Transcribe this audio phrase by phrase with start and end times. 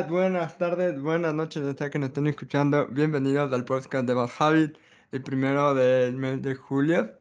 [0.00, 2.86] días, buenas tardes, buenas noches, desde que nos estén escuchando.
[2.88, 4.76] Bienvenidos al podcast de Bad Habit,
[5.12, 7.18] el primero del mes de julio.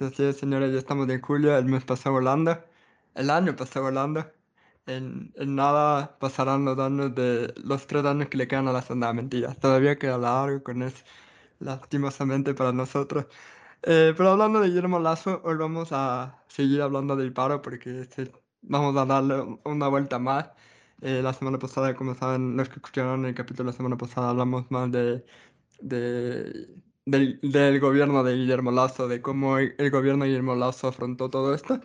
[0.00, 2.62] Así señores, ya estamos en julio, el mes pasó volando,
[3.14, 4.30] el año pasó volando.
[4.86, 8.82] En, en nada pasarán los años de los tres años que le quedan a la
[8.82, 9.12] zona.
[9.12, 11.04] Mentira, todavía queda largo con eso,
[11.60, 13.26] lastimosamente para nosotros.
[13.82, 18.32] Eh, pero hablando de Guillermo Lazo, hoy vamos a seguir hablando del paro porque este,
[18.62, 20.50] vamos a darle una vuelta más.
[21.02, 24.70] Eh, la semana pasada, como saben, los que escucharon el capítulo la semana pasada, hablamos
[24.70, 25.24] más de,
[25.80, 26.68] de
[27.06, 31.30] del, del, gobierno de Guillermo Lazo, de cómo el, el, gobierno de Guillermo Lazo afrontó
[31.30, 31.80] todo esto.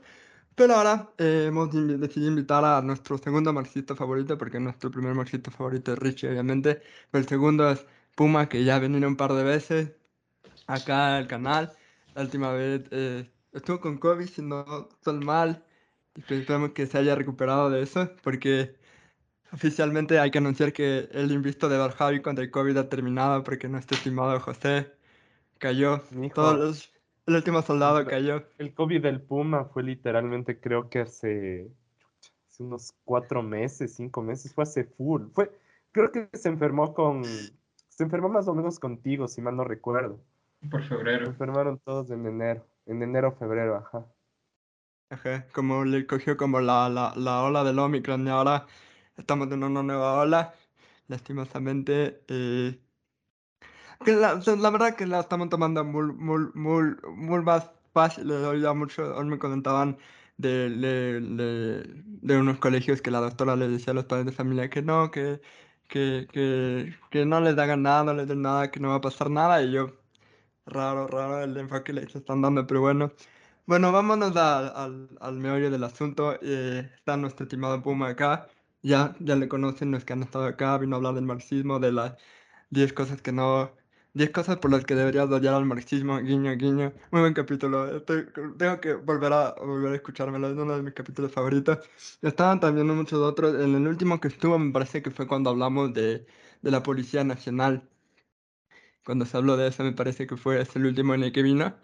[0.56, 5.52] Pero ahora eh, hemos decidido invitar a nuestro segundo marxista favorito, porque nuestro primer marxista
[5.52, 6.82] favorito es Richie, obviamente.
[7.12, 7.86] Pero el segundo es
[8.16, 9.92] Puma, que ya ha venido un par de veces
[10.68, 11.74] acá al canal.
[12.16, 15.66] La última vez eh, estuvo con COVID, si no estoy mal.
[16.16, 18.76] Y esperemos que se haya recuperado de eso, porque
[19.56, 23.70] oficialmente hay que anunciar que el invisto de Barjavi contra el COVID ha terminado, porque
[23.70, 24.92] nuestro estimado José
[25.58, 26.04] cayó.
[26.34, 26.94] Todos los,
[27.26, 28.44] el último soldado el, cayó.
[28.58, 31.72] El COVID del Puma fue literalmente, creo que hace,
[32.50, 35.28] hace, unos cuatro meses, cinco meses, fue hace full.
[35.34, 35.58] Fue,
[35.94, 40.20] creo que se enfermó con, se enfermó más o menos contigo, si mal no recuerdo.
[40.70, 41.26] Por febrero.
[41.26, 44.06] Se enfermaron todos en enero, en enero, febrero, ajá.
[45.12, 48.66] Ajá, como le cogió como la, la, la ola del Omicron y ahora
[49.18, 50.54] estamos en una nueva ola,
[51.08, 52.24] lastimosamente.
[52.28, 52.80] Eh,
[54.04, 58.28] que la, la, verdad que la estamos tomando muy, muy, muy, muy más fácil.
[58.62, 59.98] Ya mucho, hoy me comentaban
[60.38, 64.32] de, de, de, de, unos colegios que la doctora les decía a los padres de
[64.34, 65.42] familia que no, que,
[65.88, 69.02] que, que, que no les hagan nada, no les den nada, que no va a
[69.02, 69.64] pasar nada.
[69.64, 69.94] Y yo,
[70.66, 73.12] raro, raro el enfoque que les están dando, pero bueno.
[73.68, 76.38] Bueno, vámonos a, al, al meollo del asunto.
[76.42, 78.48] Eh, está nuestro estimado Puma acá.
[78.86, 80.78] Ya, ya le conocen los que han estado acá.
[80.78, 82.16] Vino a hablar del marxismo, de las
[82.70, 83.72] 10 cosas que no.
[84.14, 86.20] 10 cosas por las que deberías odiar al marxismo.
[86.20, 86.94] Guiño, guiño.
[87.12, 87.98] Muy buen capítulo.
[87.98, 90.50] Estoy, tengo que volver a, volver a escuchármelo.
[90.50, 91.80] Es uno de mis capítulos favoritos.
[92.22, 93.56] Estaban también muchos otros.
[93.56, 96.28] En el último que estuvo, me parece que fue cuando hablamos de,
[96.62, 97.90] de la Policía Nacional.
[99.04, 101.42] Cuando se habló de eso, me parece que fue ese el último en el que
[101.44, 101.76] vino.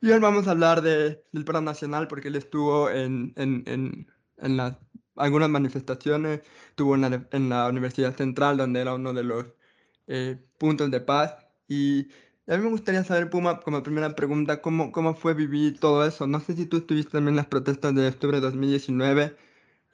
[0.00, 4.12] Y hoy vamos a hablar de, del paro nacional porque él estuvo en, en, en,
[4.38, 4.76] en las,
[5.16, 6.40] algunas manifestaciones,
[6.70, 9.46] estuvo en la, en la, Universidad Central donde era uno de los
[10.06, 11.36] eh, puntos de paz.
[11.68, 12.08] Y
[12.46, 16.26] a mí me gustaría saber, Puma, como primera pregunta, ¿cómo, ¿cómo fue vivir todo eso?
[16.26, 19.36] No sé si tú estuviste también en las protestas de octubre de 2019,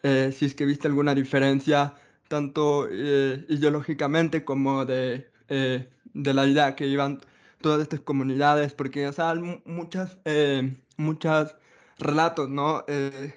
[0.03, 1.95] eh, si es que viste alguna diferencia,
[2.29, 7.21] tanto eh, ideológicamente como de, eh, de la idea que iban
[7.61, 9.35] todas estas comunidades, porque, o sea,
[9.65, 11.55] muchas, eh, muchos
[11.99, 12.85] relatos, ¿no?
[12.89, 13.35] Eh,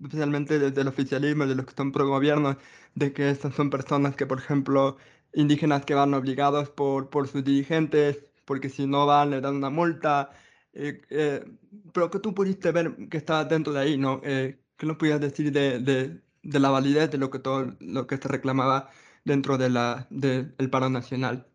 [0.00, 2.56] especialmente desde el oficialismo, de los que están pro gobierno,
[2.94, 4.96] de que estas son personas que, por ejemplo,
[5.34, 9.70] indígenas que van obligados por, por sus dirigentes, porque si no van le dan una
[9.70, 10.30] multa,
[10.72, 11.44] eh, eh,
[11.92, 14.20] pero que tú pudiste ver que está dentro de ahí, ¿no?
[14.24, 18.06] Eh, ¿Qué nos podías decir de, de, de, la validez de lo que todo lo
[18.06, 18.90] que se reclamaba
[19.24, 21.46] dentro de la, del de, paro nacional?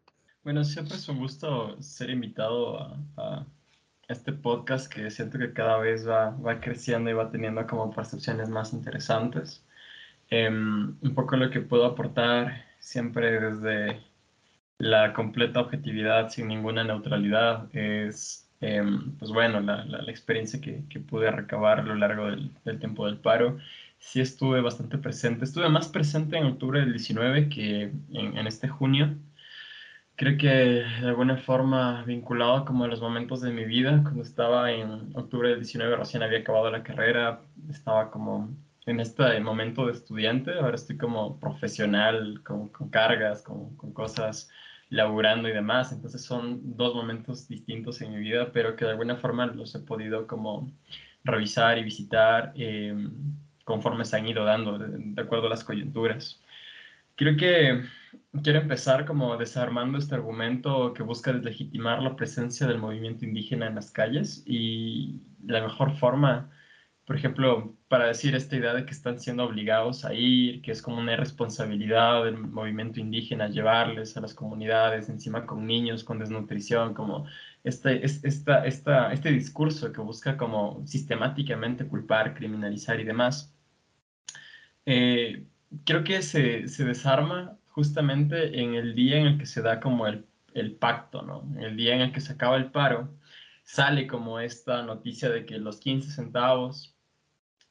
[0.44, 3.48] Bueno, siempre es un gusto ser invitado a, a,
[4.13, 8.50] este podcast que siento que cada vez va, va creciendo y va teniendo como percepciones
[8.50, 9.66] más interesantes.
[10.29, 14.01] Eh, un poco lo que puedo aportar siempre desde
[14.78, 18.84] la completa objetividad, sin ninguna neutralidad, es, eh,
[19.19, 22.80] pues bueno, la, la, la experiencia que, que, pude recabar a lo largo del, del
[22.80, 23.57] tiempo del paro
[24.03, 25.45] sí estuve bastante presente.
[25.45, 29.16] Estuve más presente en octubre del 19 que en, en este junio
[30.16, 34.72] creo que de alguna forma vinculado como a los momentos de mi vida, cuando estaba
[34.72, 39.94] en octubre del 19 recién había acabado la carrera, estaba como en este momento de
[39.94, 44.50] estudiante, ahora estoy como profesional, con, con cargas, con, con, cosas
[44.90, 49.15] laburando y demás, entonces son dos momentos distintos en mi vida, pero que de alguna
[49.15, 50.71] forma los he podido como
[51.24, 52.94] revisar y visitar eh,
[53.63, 56.42] conforme se han ido dando, de, de acuerdo a las coyunturas.
[57.15, 57.83] Creo que
[58.41, 63.75] quiero empezar como desarmando este argumento que busca deslegitimar la presencia del movimiento indígena en
[63.75, 66.50] las calles y la mejor forma,
[67.06, 70.81] por ejemplo, para decir esta idea de que están siendo obligados a ir, que es
[70.81, 76.94] como una irresponsabilidad del movimiento indígena llevarles a las comunidades, encima con niños, con desnutrición,
[76.95, 77.27] como
[77.63, 83.53] este, esta, esta, este discurso que busca como sistemáticamente culpar, criminalizar y demás.
[84.86, 85.45] Eh,
[85.86, 90.08] creo que se, se, desarma justamente en el día en el que se da como
[90.08, 91.44] el, el pacto, ¿no?
[91.60, 93.10] El día en el que se acaba el paro,
[93.64, 96.96] sale como esta noticia de que los 15 centavos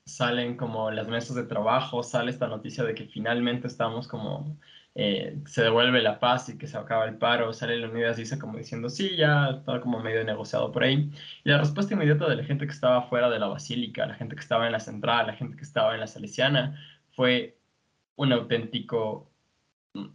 [0.05, 4.59] salen como las mesas de trabajo, sale esta noticia de que finalmente estamos como
[4.95, 8.59] eh, se devuelve la paz y que se acaba el paro, sale Leonidas dice como
[8.59, 11.11] diciendo, sí, ya está como medio negociado por ahí.
[11.45, 14.35] Y la respuesta inmediata de la gente que estaba fuera de la basílica, la gente
[14.35, 16.79] que estaba en la central, la gente que estaba en la salesiana,
[17.13, 17.59] fue
[18.17, 19.32] un auténtico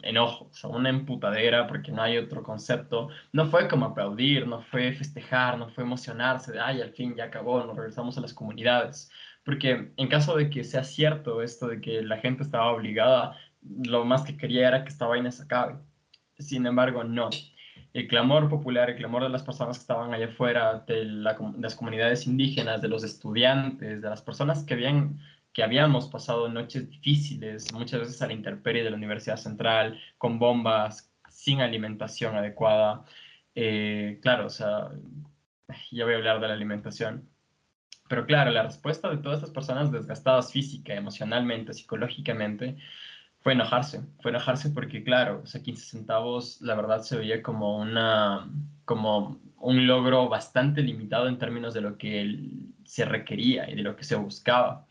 [0.01, 3.09] enojo, o sea, una emputadera, porque no hay otro concepto.
[3.31, 7.25] No fue como aplaudir, no fue festejar, no fue emocionarse de, ay, al fin ya
[7.25, 9.12] acabó, nos regresamos a las comunidades.
[9.44, 14.03] Porque en caso de que sea cierto esto de que la gente estaba obligada, lo
[14.06, 15.75] más que quería era que esta vaina se acabe.
[16.39, 17.29] Sin embargo, no.
[17.94, 21.75] El clamor popular, el clamor de las personas que estaban allá afuera, de, de las
[21.75, 25.19] comunidades indígenas, de los estudiantes, de las personas que habían
[25.57, 30.38] que habíamos pasado noches difíciles, muchas veces a la intemperie de la Universidad Central, con
[30.38, 33.04] bombas, sin alimentación adecuada.
[33.56, 34.92] Eh, claro, o sea,
[35.92, 37.27] ya voy a hablar de la alimentación.
[38.07, 42.77] Pero claro, la respuesta de todas estas personas desgastadas física, emocionalmente, psicológicamente,
[43.39, 44.01] fue enojarse.
[44.19, 48.48] Fue enojarse porque, claro, o sea, 15 centavos, la verdad, se veía como, una,
[48.86, 52.48] como un logro bastante limitado en términos de lo que
[52.86, 54.86] se requería y de lo que se buscaba.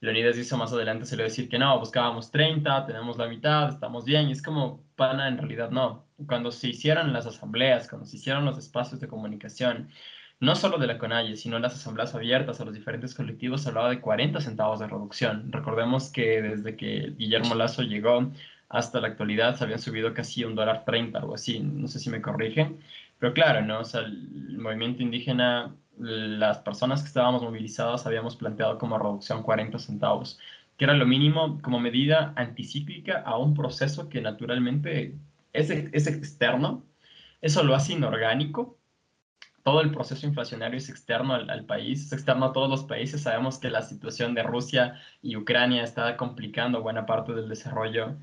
[0.00, 4.04] Leonidas dice más adelante, se le decir que no, buscábamos 30, tenemos la mitad, estamos
[4.04, 6.06] bien, y es como, pana, en realidad no.
[6.26, 9.88] Cuando se hicieron las asambleas, cuando se hicieron los espacios de comunicación,
[10.40, 13.90] no solo de la CONAIE, sino las asambleas abiertas a los diferentes colectivos, se hablaba
[13.90, 15.50] de 40 centavos de reducción.
[15.50, 18.30] Recordemos que desde que Guillermo Lazo llegó
[18.68, 22.10] hasta la actualidad se habían subido casi un dólar 30, algo así, no sé si
[22.10, 22.78] me corrigen,
[23.18, 23.80] pero claro, ¿no?
[23.80, 29.78] O sea, el movimiento indígena las personas que estábamos movilizadas habíamos planteado como reducción 40
[29.78, 30.38] centavos,
[30.76, 35.14] que era lo mínimo como medida anticíclica a un proceso que naturalmente
[35.52, 36.84] es, es externo,
[37.40, 38.78] eso lo hace inorgánico,
[39.68, 43.20] todo el proceso inflacionario es externo al, país, es externo a todos los países.
[43.20, 48.16] Sabemos que la situación de Rusia y Ucrania está complicando buena parte del desarrollo,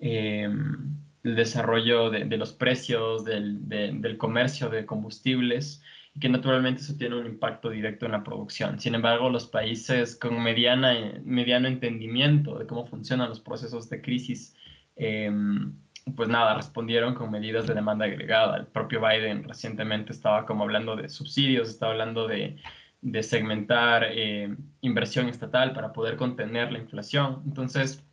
[0.00, 5.82] em, el desarrollo de, los precios, del, del, comercio de combustibles
[6.20, 8.80] que naturalmente eso tiene un impacto directo en la producción.
[8.80, 10.94] Sin embargo, los países con mediana,
[11.24, 14.54] mediano entendimiento de cómo funcionan los procesos de crisis,
[14.96, 15.74] em,
[16.16, 18.56] pues nada, respondieron con medidas de demanda agregada.
[18.56, 22.56] El propio Biden recientemente estaba como hablando de subsidios, estaba hablando de,
[23.02, 27.42] de segmentar eh, inversión estatal para poder contener la inflación.
[27.46, 28.04] Entonces,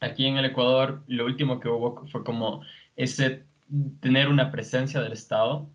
[0.00, 2.62] aquí en el Ecuador, lo último que hubo fue como
[2.96, 3.44] ese
[4.00, 5.68] tener una presencia del Estado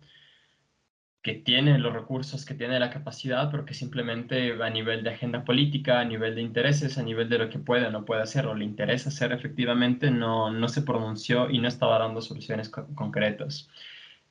[1.22, 5.44] que tiene los recursos, que tiene la capacidad, pero que simplemente a nivel de agenda
[5.44, 8.46] política, a nivel de intereses, a nivel de lo que puede o no puede hacer
[8.46, 13.68] o le interesa hacer efectivamente, no, no se pronunció y no estaba dando soluciones concretas.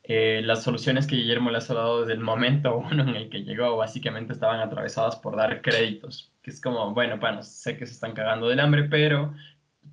[0.04, 3.44] Eh, las soluciones que Guillermo les ha dado desde el momento uno en el que
[3.44, 7.94] llegó básicamente estaban atravesadas por dar créditos, que es como, bueno, bueno, sé que se
[7.94, 9.34] están cagando del hambre, pero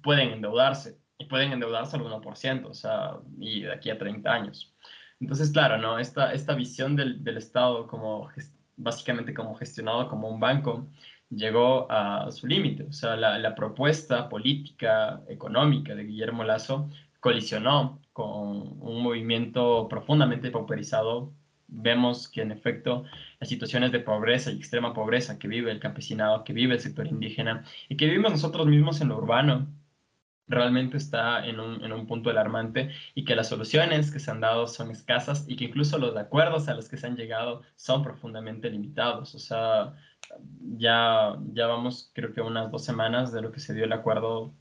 [0.02, 4.74] pueden endeudarse y pueden endeudarse al 1%, o sea, y de aquí a 30 años.
[5.20, 5.98] Entonces, claro, ¿no?
[5.98, 8.28] Esta, esta visión del, del Estado como
[8.76, 10.88] básicamente como gestionado como un banco
[11.30, 12.84] llegó a su límite.
[12.84, 16.88] O sea, la, la, propuesta política, económica de Guillermo Lazo
[17.20, 21.32] colisionó con un movimiento profundamente pauperizado.
[21.66, 23.04] Vemos que en efecto
[23.40, 27.06] las situaciones de pobreza y extrema pobreza que vive el campesinado, que vive el sector
[27.06, 29.66] indígena y que vivimos nosotros mismos en lo urbano,
[30.48, 34.40] realmente está en un, en un, punto alarmante y que las soluciones que se han
[34.40, 38.02] dado son escasas y que incluso los acuerdos a los que se han llegado son
[38.02, 39.34] profundamente limitados.
[39.34, 39.94] O sea,
[40.76, 44.54] ya, ya vamos creo que unas dos semanas de lo que se dio el acuerdo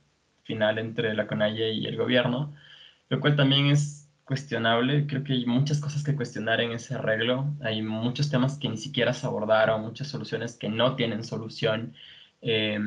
[0.43, 2.53] final entre la CONAIE y el gobierno,
[3.09, 5.07] lo cual también es cuestionable.
[5.07, 7.53] Creo que hay muchas cosas que cuestionar en ese arreglo.
[7.61, 11.93] Hay muchos temas que ni siquiera se abordaron, muchas soluciones que no tienen solución.
[12.41, 12.79] Eh,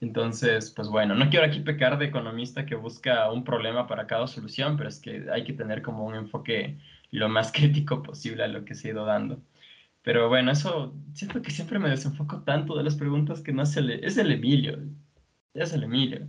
[0.00, 4.26] entonces, pues bueno, no quiero aquí pecar de economista que busca un problema para cada
[4.26, 6.78] solución, pero es que hay que tener como un enfoque
[7.10, 9.42] lo más crítico posible a lo que se ha ido dando.
[10.02, 13.82] Pero bueno, eso siento que siempre me desenfoco tanto de las preguntas que no se
[13.82, 14.06] le...
[14.06, 14.78] Es el Emilio,
[15.54, 16.28] es el Emilio.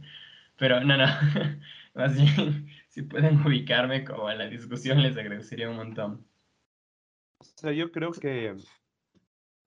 [0.57, 1.05] Pero no, no,
[1.95, 6.27] más bien, si pueden ubicarme como en la discusión, les agradecería un montón.
[7.39, 8.55] O sea, yo creo que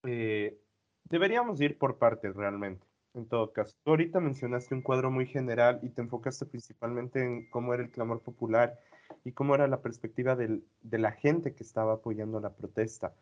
[0.04, 0.58] eh,
[1.04, 2.89] deberíamos ir por partes realmente.
[3.14, 7.50] En todo caso, tú ahorita mencionaste un cuadro muy general y te enfocaste principalmente en
[7.50, 8.78] cómo era el clamor popular
[9.24, 13.14] y cómo era la perspectiva del, de la gente que estaba apoyando la protesta.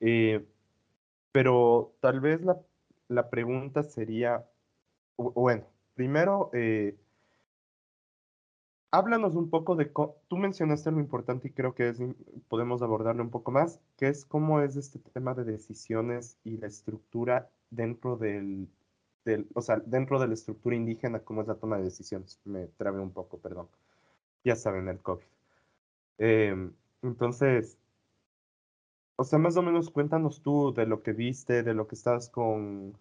[0.00, 0.44] Eh,
[1.30, 2.60] pero tal vez la,
[3.06, 4.44] la pregunta sería,
[5.16, 6.98] bueno, primero, eh,
[8.90, 9.86] háblanos un poco de,
[10.28, 11.98] tú mencionaste lo importante y creo que es,
[12.48, 16.66] podemos abordarlo un poco más, que es cómo es este tema de decisiones y la
[16.66, 18.68] estructura dentro del
[19.28, 22.40] del, o sea, dentro de la estructura indígena, cómo es la toma de decisiones.
[22.44, 23.68] Me trabé un poco, perdón.
[24.44, 25.24] Ya saben, el COVID.
[26.18, 27.78] Em, entonces,
[29.16, 32.30] o sea, más o menos cuéntanos tú de lo que viste, de lo que estás
[32.30, 32.96] con,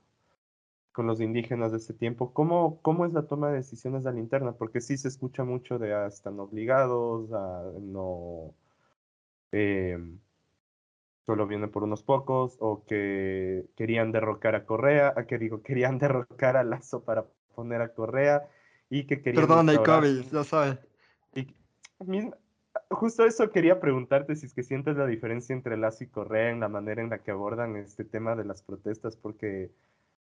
[0.92, 2.34] con los indígenas de ese tiempo.
[2.34, 4.54] ¿Cómo, ¿Cómo es la toma de decisiones de la interna?
[4.54, 8.54] Porque sí se escucha mucho de ah, están obligados, a no...
[9.52, 10.20] Em,
[11.28, 16.00] solo viene por unos pocos, o que querían derrocar a Correa, a que digo, querían
[16.00, 18.48] derrocar a Lazo para poner a Correa,
[18.90, 19.46] y que querían...
[19.46, 20.80] Perdón, COVID, ya sabes.
[21.36, 21.54] Y,
[22.90, 26.62] justo eso quería preguntarte si es que sientes la diferencia entre Lazo y Correa en
[26.62, 29.70] la manera en la que abordan este tema de las protestas, porque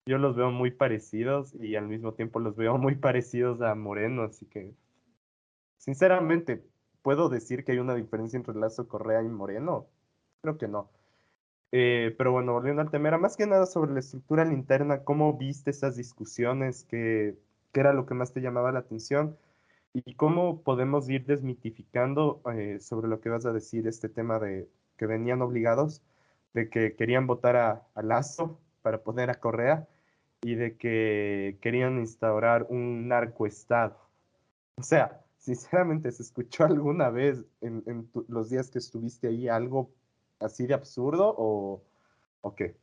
[0.07, 4.23] yo los veo muy parecidos y al mismo tiempo los veo muy parecidos a Moreno,
[4.23, 4.73] así que
[5.77, 6.63] sinceramente,
[7.03, 9.85] ¿puedo decir que hay una diferencia entre Lazo, Correa y Moreno?
[10.41, 10.89] Creo que no.
[11.71, 15.37] Eh, pero bueno, volviendo al tema, era más que nada sobre la estructura interna, cómo
[15.37, 17.37] viste esas discusiones, qué,
[17.71, 19.37] qué era lo que más te llamaba la atención
[19.93, 24.69] y cómo podemos ir desmitificando eh, sobre lo que vas a decir, este tema de
[24.97, 26.01] que venían obligados,
[26.53, 29.87] de que querían votar a, a Lazo para poner a Correa
[30.41, 33.97] y de que querían instaurar un narcoestado.
[34.77, 39.91] O sea, sinceramente, ¿se escuchó alguna vez en, en los días que estuviste ahí algo
[40.39, 41.83] así de absurdo o,
[42.41, 42.75] o qué?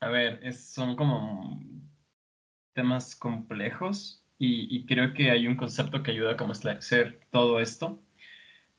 [0.00, 1.60] A ver, es, son como
[2.74, 7.58] temas complejos y, y, creo que hay un concepto que ayuda como a esclarecer todo
[7.60, 7.98] esto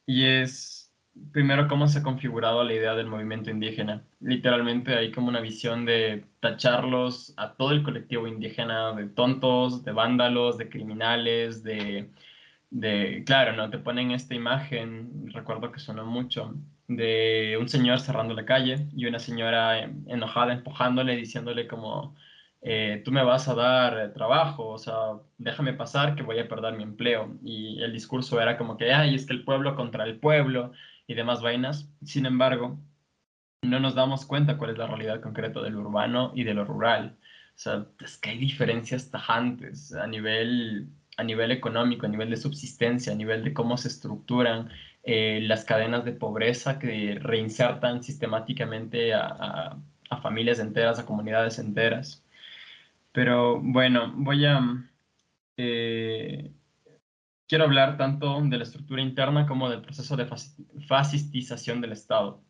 [0.06, 0.88] y es
[1.32, 4.04] primero cómo se ha configurado la idea del movimiento indígena.
[4.20, 9.92] Literalmente hay como una visión de tacharlos a todo el colectivo indígena de tontos, de
[9.92, 12.10] vándalos, de criminales, de,
[12.70, 13.70] de claro, ¿no?
[13.70, 16.56] Te ponen esta imagen, recuerdo que sonó mucho,
[16.88, 22.16] de un señor cerrando la calle y una señora enojada empujándole, diciéndole como,
[22.62, 24.94] eh, tú me vas a dar eh, trabajo, o sea,
[25.38, 27.38] déjame pasar que voy a perder mi empleo.
[27.44, 30.72] Y el discurso era como que, ay, es que el pueblo contra el pueblo
[31.08, 31.90] y demás vainas.
[32.04, 32.80] Sin embargo,
[33.64, 37.18] no nos damos cuenta cuál es la realidad concreta del urbano y de lo rural.
[37.56, 42.38] O sea, es que hay diferencias tajantes a nivel, a nivel económico, a nivel de
[42.38, 44.70] subsistencia, a nivel de cómo se estructuran
[45.10, 49.78] eh, las cadenas de pobreza que reinsertan sistemáticamente a,
[50.22, 52.26] familias enteras, a comunidades enteras.
[53.14, 54.60] Pero bueno, voy a...
[55.56, 56.52] Eh,
[57.48, 60.28] quiero hablar tanto de la estructura interna como del proceso de
[60.88, 62.44] fascistización del Estado,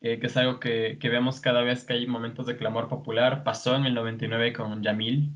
[0.00, 3.42] eh, que es algo que, que, vemos cada vez que hay momentos de clamor popular.
[3.42, 5.32] Pasó en el 99 con Yamil,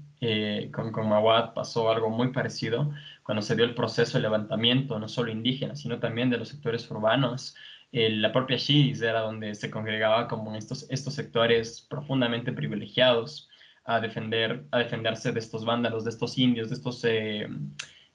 [0.73, 2.93] con, con Mawad pasó algo muy parecido
[3.27, 6.89] cuando se dio el proceso de levantamiento, no solo indígena, sino también de los sectores
[6.89, 7.57] urbanos.
[7.91, 13.49] Eh, la propia Shis era donde se congregaba como estos, estos sectores profundamente privilegiados
[13.85, 17.49] a, defender, a defenderse de estos vándalos, de estos indios, de estos, eh,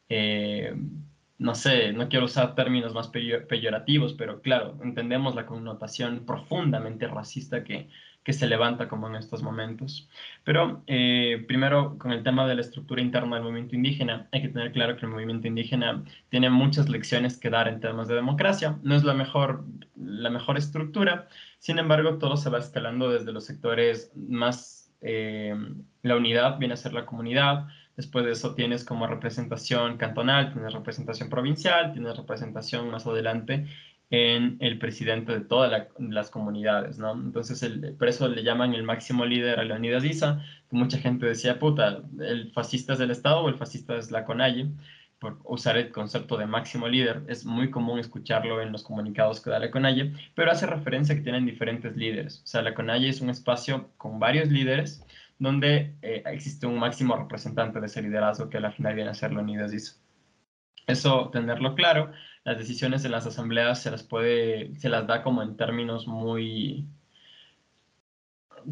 [0.07, 0.73] eh,
[1.37, 7.65] no sé, no quiero usar términos más peyorativos, pero claro, entendemos la connotación profundamente racista
[7.65, 7.89] que,
[8.23, 10.09] que se levanta como en estos momentos.
[10.43, 14.49] Pero eh, primero, con el tema de la estructura interna del movimiento indígena, hay que
[14.49, 18.77] tener claro que el movimiento indígena tiene muchas lecciones que dar en temas de democracia.
[18.83, 21.27] No es la mejor, la mejor estructura,
[21.59, 24.77] sin embargo, todo se va escalando desde los sectores más...
[25.03, 25.55] Eh,
[26.03, 30.73] la unidad viene a ser la comunidad, Después de eso tienes como representación cantonal, tienes
[30.73, 33.67] representación provincial, tienes representación más adelante
[34.11, 37.13] en el presidente de todas las comunidades, ¿no?
[37.13, 41.25] Entonces, el, por eso le llaman el máximo líder a Leonidas Issa, que mucha gente
[41.25, 44.69] decía, puta, el fascista es del Estado o el fascista es la CONAIE,
[45.17, 49.49] por usar el concepto de máximo líder, es muy común escucharlo en los comunicados que
[49.49, 53.07] da la CONAIE, pero hace referencia a que tienen diferentes líderes, o sea, la CONAIE
[53.07, 55.05] es un espacio con varios líderes,
[55.39, 59.31] donde eh, existe un máximo representante de ese liderazgo que al final viene a ser
[59.31, 59.95] Leonidas Issa.
[60.87, 62.11] Eso, tenerlo claro,
[62.43, 66.87] las decisiones en las asambleas se las puede, se las da como en términos muy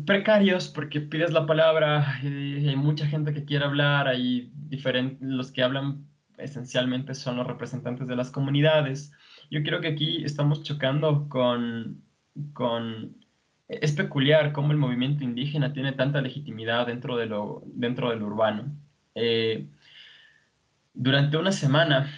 [0.05, 5.51] precarios porque pides la palabra y hay mucha gente que quiere hablar, hay diferentes, los
[5.51, 6.07] que hablan
[6.37, 9.11] esencialmente son los representantes de las comunidades.
[9.51, 12.01] Yo creo que aquí estamos chocando con,
[12.53, 13.15] con
[13.67, 18.71] es peculiar cómo el movimiento indígena tiene tanta legitimidad dentro de lo, dentro del urbano.
[19.15, 19.67] Eh,
[20.93, 22.11] durante una semana,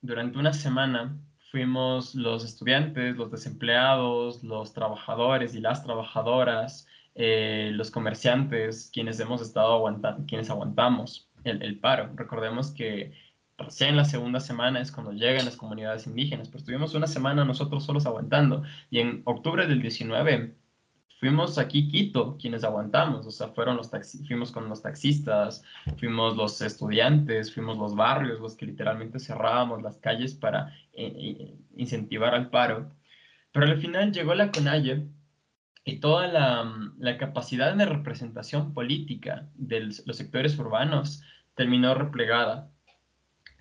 [0.00, 1.16] durante una semana
[1.50, 9.40] fuimos los estudiantes, los desempleados, los trabajadores y las trabajadoras, eh, los comerciantes, quienes hemos
[9.42, 12.10] estado aguantando, quienes aguantamos el, el, paro.
[12.14, 13.12] Recordemos que
[13.56, 17.84] recién la segunda semana es cuando llegan las comunidades indígenas, pero estuvimos una semana nosotros
[17.84, 20.54] solos aguantando y en octubre del 19
[21.18, 25.64] fuimos aquí Quito quienes aguantamos, o sea, fueron los taxi fuimos con los taxistas,
[25.98, 31.54] fuimos los estudiantes, fuimos los barrios, los que literalmente cerrábamos las calles para eh, eh,
[31.76, 32.90] incentivar al paro.
[33.52, 35.08] Pero al final llegó la CONAIE
[35.84, 41.22] y toda la, la capacidad de representación política de los sectores urbanos
[41.54, 42.70] terminó replegada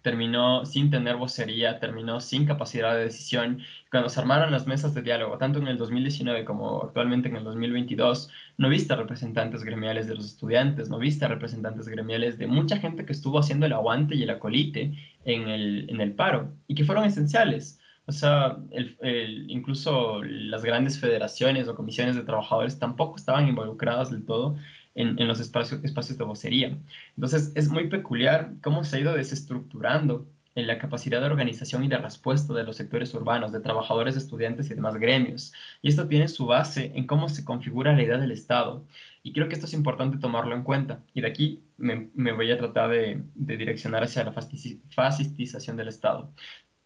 [0.07, 3.59] terminó sin tener vocería, terminó sin capacidad de decisión.
[3.91, 7.43] Cuando se armaron las mesas de diálogo, tanto en el 2019 como actualmente en el
[7.43, 13.03] 2022, no viste representantes gremiales de los estudiantes, no viste representantes gremiales de mucha gente
[13.03, 14.93] que estuvo haciendo el aguante y el acolite
[15.25, 17.77] en el, en el paro y que fueron esenciales.
[18.05, 24.25] O sea, el, incluso las grandes federaciones o comisiones de trabajadores tampoco estaban involucradas del
[24.25, 24.55] todo
[24.97, 26.77] en, los espacios, espacios de vocería.
[27.15, 31.87] Entonces, es muy peculiar cómo se ha ido desestructurando en la capacidad de organización y
[31.87, 35.53] de respuesta de los sectores urbanos, de trabajadores, estudiantes y demás gremios.
[35.83, 38.83] Y esto tiene su base en cómo se configura la idea del Estado.
[39.21, 41.03] Y creo que esto es importante tomarlo en cuenta.
[41.13, 46.31] Y de aquí me, voy a tratar de, de direccionar hacia la fascistización del Estado.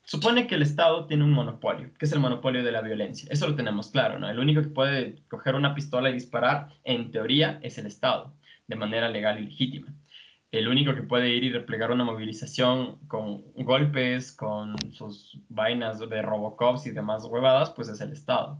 [0.03, 3.29] Supone que el Estado tiene un monopolio, que es el monopolio de la violencia.
[3.31, 4.29] Eso lo tenemos claro, ¿no?
[4.29, 8.33] El único que puede coger una pistola y disparar, en teoría, es el Estado,
[8.67, 9.93] de manera legal y legítima.
[10.51, 16.21] El único que puede ir y replegar una movilización con golpes, con sus vainas de
[16.21, 18.59] Robocops y demás huevadas, pues es el Estado.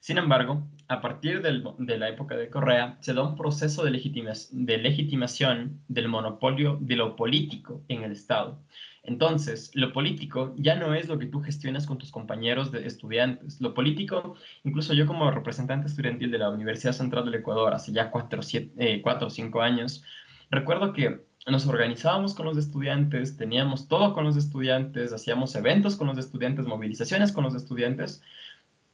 [0.00, 5.80] Sin embargo, a partir de la época de Correa, se da un proceso de, legitimación
[5.88, 8.62] del monopolio de lo político en el Estado.
[9.06, 13.60] Entonces, lo político ya no es lo que tú gestionas con tus compañeros de estudiantes.
[13.60, 14.34] Lo político,
[14.64, 19.02] incluso yo como representante estudiantil de la Universidad Central del Ecuador, hace ya cuatro, eh,
[19.04, 20.02] o cinco años,
[20.50, 26.08] recuerdo que nos organizábamos con los estudiantes, teníamos todo con los estudiantes, hacíamos eventos con
[26.08, 28.22] los estudiantes, movilizaciones con los estudiantes,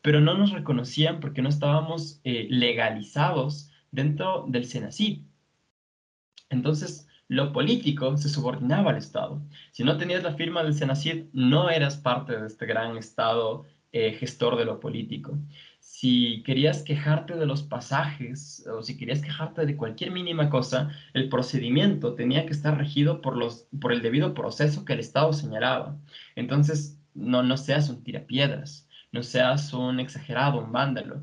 [0.03, 5.23] pero no nos reconocían porque no estábamos eh, legalizados dentro del SENACID.
[6.51, 9.41] Entonces, lo político se subordinaba al Estado.
[9.71, 14.13] Si no tenías la firma del Senacid, no eras parte de este gran Estado eh,
[14.13, 15.39] gestor de lo político.
[15.81, 21.31] Si querías quejarte de los pasajes o si querías quejarte de cualquier mínima cosa, el
[21.31, 25.97] procedimiento tenía que estar regido por, los, por el debido proceso que el Estado señalaba.
[26.37, 31.23] Entonces, no, no seas un tirapiedras, no seas un exagerado, un vándalo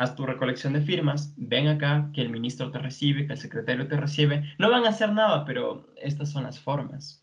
[0.00, 3.86] haz tu recolección de firmas, ven acá, que el ministro te recibe, que el secretario
[3.86, 4.54] te recibe.
[4.58, 7.22] No van a hacer nada, pero estas son las formas.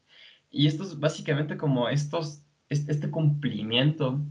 [0.52, 4.22] Y esto es básicamente como estos, este cumplimiento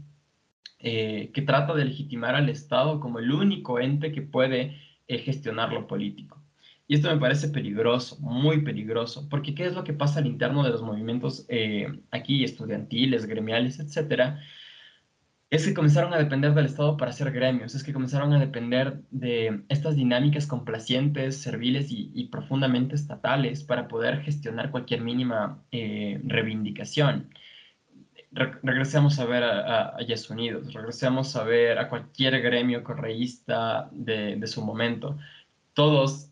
[0.79, 4.79] eh, que trata de legitimar al Estado como el único ente que puede
[5.09, 6.41] eh, gestionar lo político.
[6.87, 10.63] Y esto me parece peligroso, muy peligroso, porque ¿qué es lo que pasa al interno
[10.63, 14.39] de los movimientos eh, aquí, estudiantiles, gremiales, etcétera?
[15.49, 18.99] Es que comenzaron a depender del Estado para ser gremios, es que comenzaron a depender
[19.11, 27.29] de estas dinámicas complacientes, serviles y, profundamente estatales para poder gestionar cualquier mínima eh, reivindicación.
[28.61, 34.47] regresemos a ver a, a, Yes Unidos, regresemos a ver a cualquier gremio correísta de
[34.47, 35.17] su momento.
[35.73, 36.26] Todos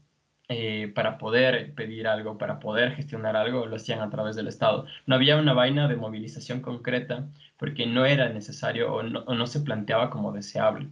[0.47, 4.85] eh, para poder pedir algo, para poder gestionar algo, lo hacían a través del Estado.
[5.07, 7.27] No había una vaina de movilización concreta
[7.57, 10.87] porque no era necesario o no, se planteaba como deseable.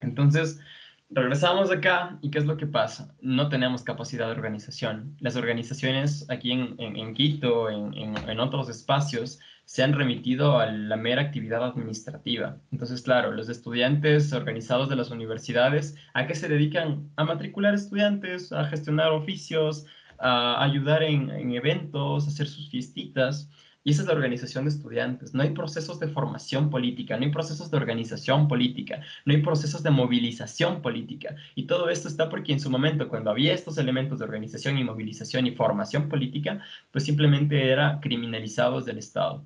[0.00, 0.60] Entonces,
[1.08, 3.14] regresamos acá y ¿qué es lo que pasa?
[3.22, 5.16] No tenemos capacidad de organización.
[5.20, 11.22] Las organizaciones aquí en, Quito, en, en, otros espacios, se han remitido a la mera
[11.22, 12.56] actividad administrativa.
[12.70, 17.10] Entonces, claro, los estudiantes organizados de las universidades, ¿a qué se dedican?
[17.16, 19.84] A matricular estudiantes, a gestionar oficios,
[20.18, 23.50] a ayudar en, en eventos, a hacer sus fiestitas.
[23.82, 25.34] Y esa es la organización de estudiantes.
[25.34, 29.82] No hay procesos de formación política, no hay procesos de organización política, no hay procesos
[29.82, 31.34] de movilización política.
[31.56, 34.84] Y todo esto está porque en su momento, cuando había estos elementos de organización y
[34.84, 36.60] movilización y formación política,
[36.92, 39.44] pues simplemente era criminalizados del Estado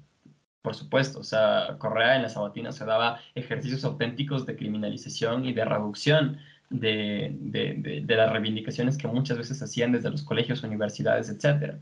[0.63, 5.53] por supuesto, o sea, Correa en la Sabatina se daba ejercicios auténticos de criminalización y
[5.53, 11.75] de reducción de, de, las reivindicaciones que muchas veces hacían desde los colegios, universidades, etc.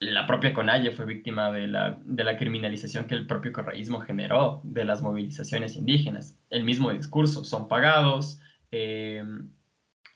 [0.00, 4.60] La propia CONAIE fue víctima de la, de la criminalización que el propio correísmo generó
[4.62, 6.36] de las movilizaciones indígenas.
[6.50, 8.40] El mismo discurso, son pagados,
[8.70, 9.24] eh,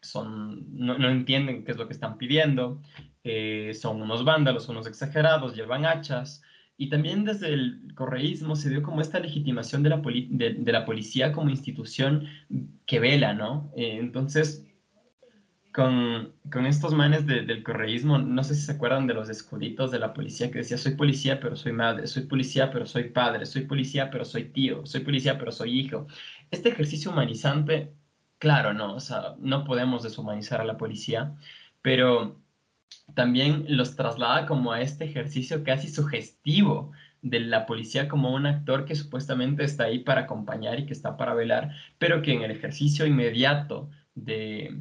[0.01, 2.81] son, no, no, entienden qué es lo que están pidiendo,
[3.25, 6.43] eh, son unos vándalos, unos exagerados, llevan hachas,
[6.77, 11.33] y también desde el correísmo se dio como esta legitimación de la, de, la policía
[11.33, 12.27] como institución
[12.87, 13.71] que vela, ¿no?
[13.77, 14.67] Eh, entonces,
[15.73, 19.99] con, con, estos manes del correísmo, no sé si se acuerdan de los escuditos de
[19.99, 23.63] la policía que decía, soy policía pero soy madre, soy policía pero soy padre, soy
[23.63, 26.07] policía pero soy tío, soy policía pero soy hijo.
[26.51, 27.93] Este ejercicio humanizante
[28.43, 31.37] claro, no, o sea, no podemos deshumanizar a la policía,
[31.81, 32.42] pero
[33.15, 38.85] también los traslada como a este ejercicio casi sugestivo de la policía como un actor
[38.85, 42.51] que supuestamente está ahí para acompañar y que está para velar, pero que en el
[42.51, 44.77] ejercicio inmediato de,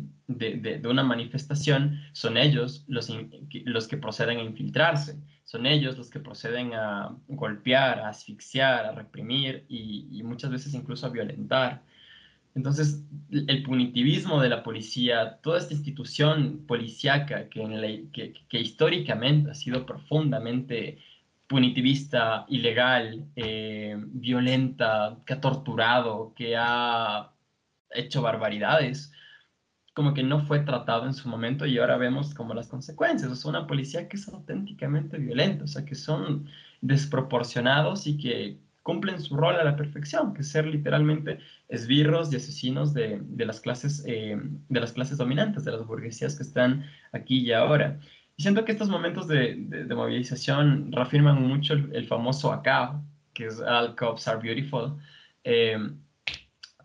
[0.84, 3.10] una manifestación son ellos los,
[3.66, 8.92] los que proceden a infiltrarse, son ellos los que proceden a golpear, a asfixiar, a
[8.94, 11.84] reprimir y muchas veces incluso a violentar.
[12.54, 21.00] Entonces, el punitivismo de la policía, toda esta institución policíaca que, históricamente ha sido profundamente
[21.48, 27.32] punitivista, ilegal, eh, violenta, que ha torturado, que ha
[27.92, 29.12] hecho barbaridades,
[29.94, 33.46] como que no fue tratado en su momento y ahora vemos como las consecuencias.
[33.46, 36.48] O una policía que es auténticamente violenta, o sea, que son
[36.82, 41.40] desproporcionados y que cumplen su rol a la perfección, que es ser literalmente
[41.70, 46.44] esbirros y asesinos de, las clases, eh, de las clases dominantes, de las burguesías que
[46.44, 48.00] están aquí y ahora.
[48.38, 49.56] Y siento que estos momentos de,
[49.96, 54.98] movilización reafirman mucho el, famoso ACAO, que es All Cops Are Beautiful,
[55.44, 55.78] eh,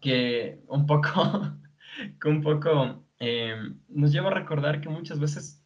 [0.01, 1.57] que un poco,
[2.21, 3.57] que un poco eh,
[3.89, 5.66] nos lleva a recordar que muchas veces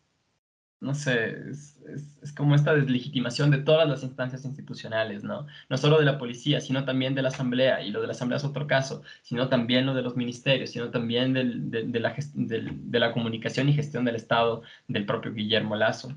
[0.80, 5.46] no sé, es, como esta deslegitimación de todas las instancias institucionales, ¿no?
[5.68, 8.38] No solo de la policía, sino también de la asamblea, y lo de la asamblea
[8.38, 13.12] es otro caso, sino también lo de los ministerios, sino también de, la de, la
[13.12, 16.14] comunicación y gestión del Estado del propio Guillermo Lazo.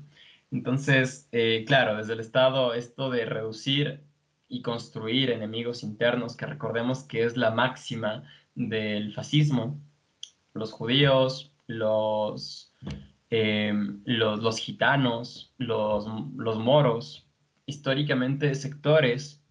[0.50, 4.00] Entonces, eh, claro, desde el Estado esto de reducir
[4.48, 8.24] y construir enemigos internos, que recordemos que es la máxima
[8.54, 9.78] del fascismo,
[10.54, 12.72] los judíos, los
[13.36, 16.06] Em, los, gitanos, los,
[16.56, 17.28] moros,
[17.66, 19.44] históricamente sectores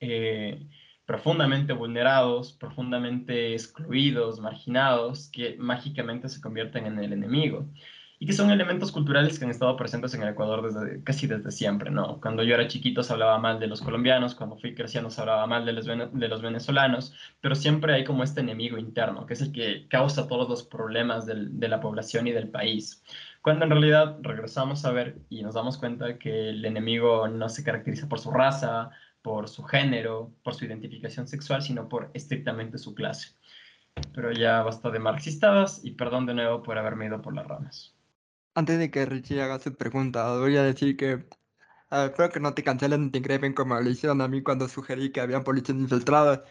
[0.00, 0.68] eh,
[1.06, 7.70] profundamente vulnerados, profundamente excluidos, marginados, que mágicamente se convierten en el enemigo
[8.22, 11.50] y que son elementos culturales que han estado presentes en el Ecuador desde, casi desde
[11.50, 12.20] siempre, ¿no?
[12.20, 15.46] Cuando yo era chiquito se hablaba mal de los colombianos, cuando fui creciendo se hablaba
[15.46, 19.40] mal de los, de los venezolanos, pero siempre hay como este enemigo interno, que es
[19.40, 23.02] el que causa todos los problemas del, de la población y del país.
[23.40, 27.64] Cuando en realidad regresamos a ver y nos damos cuenta que el enemigo no se
[27.64, 28.90] caracteriza por su raza,
[29.22, 33.30] por su género, por su identificación sexual, sino por estrictamente su clase.
[34.14, 37.96] Pero ya basta de marxistadas y perdón de nuevo por haberme ido por las ramas.
[38.60, 41.24] Antes de que Richie haga su pregunta, voy a decir que
[41.90, 45.12] espero que no te cancelen ni te increpen como le hicieron a mí cuando sugerí
[45.12, 46.42] que había policías infiltradas.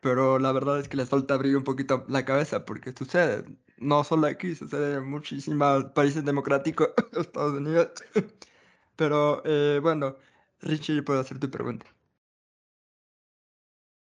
[0.00, 3.44] Pero la verdad es que les falta abrir un poquito la cabeza porque sucede.
[3.78, 7.90] No solo aquí, sucede en muchísimos países democráticos, Estados Unidos.
[8.96, 10.16] Pero eh, bueno,
[10.60, 11.86] Richie, puedo hacer tu pregunta.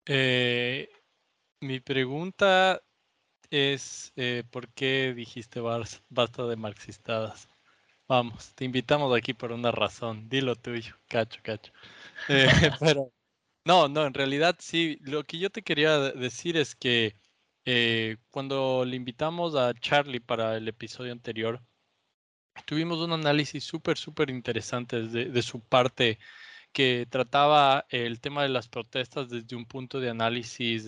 [0.06, 0.88] Eh,
[1.60, 2.82] mi pregunta
[3.50, 7.48] es eh, por qué dijiste basta de marxistadas.
[8.08, 10.28] Vamos, te invitamos aquí por una razón.
[10.28, 11.72] Dilo tuyo, cacho, cacho.
[12.28, 12.46] Eh,
[12.80, 13.12] pero
[13.64, 14.98] no, no, en realidad sí.
[15.02, 17.16] Lo que yo te quería decir es que
[17.64, 21.62] eh, cuando le invitamos a Charlie para el episodio anterior,
[22.66, 26.18] tuvimos un análisis súper, súper interesante de, de su parte
[26.72, 30.86] que trataba el tema de las protestas desde un punto de análisis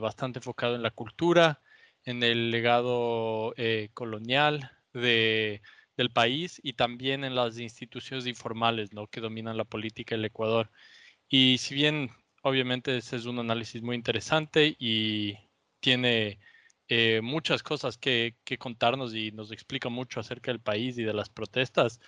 [0.00, 1.60] bastante enfocado en la cultura,
[2.04, 5.62] en el legado eh, colonial de,
[5.96, 9.06] del país y también en las instituciones informales ¿no?
[9.06, 10.70] que dominan la política del Ecuador.
[11.28, 12.10] Y si bien
[12.42, 15.38] obviamente ese es un análisis muy interesante y
[15.80, 16.38] tiene
[16.88, 21.14] eh, muchas cosas que, que, contarnos y nos explica mucho acerca del país y de
[21.14, 22.00] las protestas,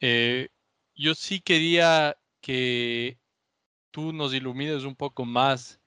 [0.00, 0.48] eh,
[0.94, 3.18] yo sí quería que
[3.90, 5.77] tú nos ilumines un poco más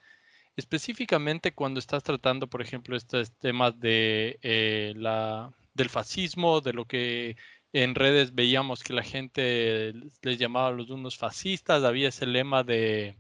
[0.62, 6.86] específicamente cuando estás tratando, por ejemplo, estos temas de, eh, la, del fascismo, de lo
[6.86, 7.36] que
[7.74, 12.63] en redes veíamos que la gente les llamaba a los unos fascistas, había ese lema
[12.63, 13.17] de,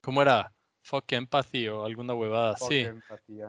[0.00, 0.52] ¿cómo era?
[0.82, 2.86] Fuck empathy o alguna huevada así.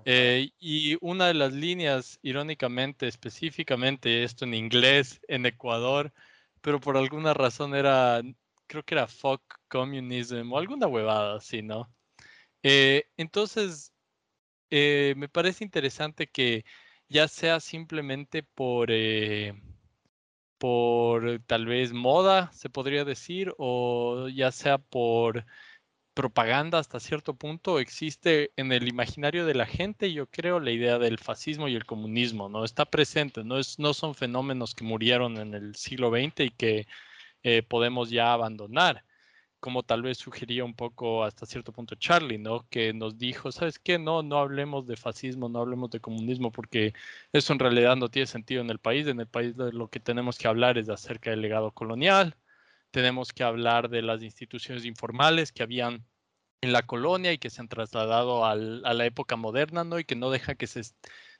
[0.06, 6.12] Eh, y una de las líneas, irónicamente, específicamente esto en inglés, en Ecuador,
[6.62, 8.22] pero por alguna razón era,
[8.66, 11.88] creo que era fuck communism o alguna huevada así, ¿no?
[12.64, 13.94] Eh, entonces,
[14.72, 16.66] eh, me parece interesante que
[17.10, 19.54] ya sea simplemente por, eh,
[20.58, 25.46] por tal vez moda, se podría decir, o ya sea por
[26.14, 31.00] propaganda hasta cierto punto, existe en el imaginario de la gente, yo creo, la idea
[31.00, 32.66] del fascismo y el comunismo, ¿no?
[32.66, 36.88] Está presente, no, es, no son fenómenos que murieron en el siglo XX y que
[37.70, 39.06] podemos ya abandonar.
[39.60, 42.68] Como tal vez sugería un poco hasta cierto punto Charlie, ¿no?
[42.70, 44.00] Que nos dijo, ¿sabes qué?
[44.00, 46.94] No, no hablemos de fascismo, no hablemos de comunismo, porque
[47.34, 49.08] eso en realidad no tiene sentido en el país.
[49.08, 52.38] En el país lo que tenemos que hablar es acerca del legado colonial,
[52.92, 56.06] tenemos que hablar de las instituciones informales que habían
[56.62, 60.00] en la colonia y que se han trasladado a la época moderna, ¿no?
[60.00, 60.82] Y que no deja que se,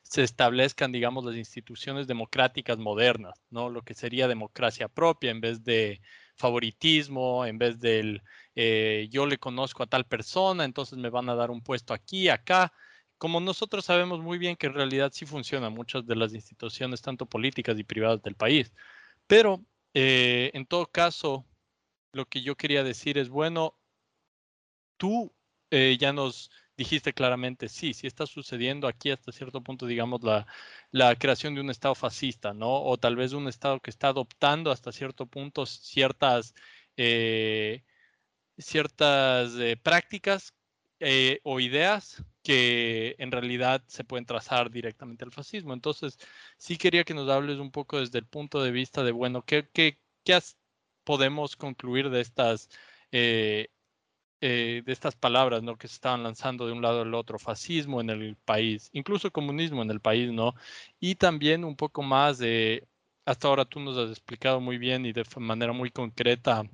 [0.02, 3.68] se establezcan, digamos, las instituciones democráticas modernas, ¿no?
[3.70, 6.00] Lo que sería democracia propia en vez de
[6.40, 8.22] favoritismo, en vez del
[8.56, 12.28] eh, yo le conozco a tal persona, entonces me van a dar un puesto aquí,
[12.28, 12.72] acá.
[13.18, 17.26] Como nosotros sabemos muy bien que en realidad sí funcionan muchas de las instituciones, tanto
[17.26, 18.72] políticas y privadas del país.
[19.26, 21.46] Pero eh, en todo caso,
[22.12, 23.76] lo que yo quería decir es, bueno,
[24.96, 25.32] tú
[25.70, 26.50] eh, ya nos
[26.80, 30.46] dijiste claramente, sí, sí está sucediendo aquí hasta cierto punto, digamos, la,
[30.92, 32.82] la, creación de un Estado fascista, ¿no?
[32.84, 36.54] O tal vez un Estado que está adoptando hasta cierto punto ciertas,
[36.96, 37.84] eh,
[38.58, 40.54] ciertas eh, prácticas
[41.00, 45.74] eh, o ideas que en realidad se pueden trazar directamente al fascismo.
[45.74, 46.18] Entonces,
[46.56, 49.68] sí quería que nos hables un poco desde el punto de vista de, bueno, ¿qué,
[49.72, 50.38] qué, qué
[51.04, 52.70] podemos concluir de estas
[54.40, 55.76] de estas palabras ¿no?
[55.76, 59.82] que se estaban lanzando de un lado al otro, fascismo en el país, incluso comunismo
[59.82, 60.54] en el país, ¿no?
[60.98, 62.86] Y también un poco más de,
[63.26, 66.64] hasta ahora tú nos has explicado muy bien y de manera muy concreta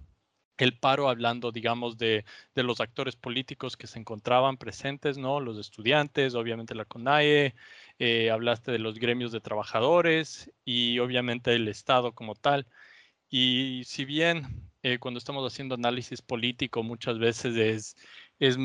[0.59, 2.25] el paro hablando, digamos, de,
[2.55, 5.41] de los actores políticos que se encontraban presentes, ¿no?
[5.41, 7.55] Los estudiantes, obviamente la CONAE,
[7.99, 12.67] eh, hablaste de los gremios de trabajadores y obviamente el Estado como tal.
[13.29, 17.97] Y si bien eh, cuando estamos haciendo análisis político muchas veces
[18.39, 18.57] es,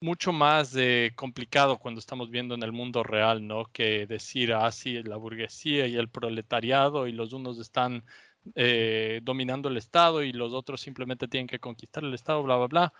[0.00, 3.64] mucho más eh, complicado cuando estamos viendo en el mundo real, ¿no?
[3.72, 8.04] Que decir, así ah, la burguesía y el proletariado y los unos están
[8.54, 12.66] eh, dominando el Estado y los otros simplemente tienen que conquistar el Estado, bla, bla,
[12.68, 12.92] bla.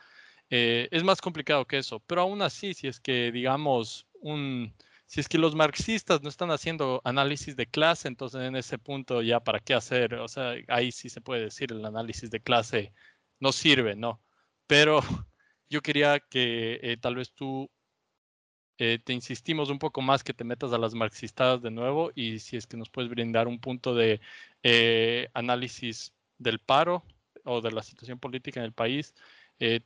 [0.49, 4.75] es más complicado que eso, pero aún así, si es que, digamos, un,
[5.07, 9.23] si es que los marxistas no están haciendo análisis de clase, entonces en ese punto
[9.23, 12.93] ya para qué hacer, o sea, ahí sí se puede decir el análisis de clase
[13.41, 14.21] no sirve, ¿no?
[14.67, 15.01] Pero
[15.71, 17.71] yo quería que eh, tal vez tú
[18.79, 22.41] eh, te insistimos un poco más que te metas a las marxistas de nuevo y
[22.41, 24.21] si es que nos puedes brindar un punto de
[24.63, 27.05] eh, análisis del paro
[27.45, 29.15] o de la situación política en el país,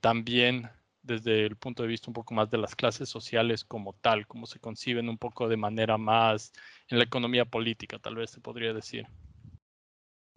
[0.00, 0.68] también
[1.02, 4.46] desde el punto de vista un poco más de las clases sociales como tal, como
[4.46, 6.52] se conciben un poco de manera más
[6.88, 9.06] en la economía política, tal vez se podría decir.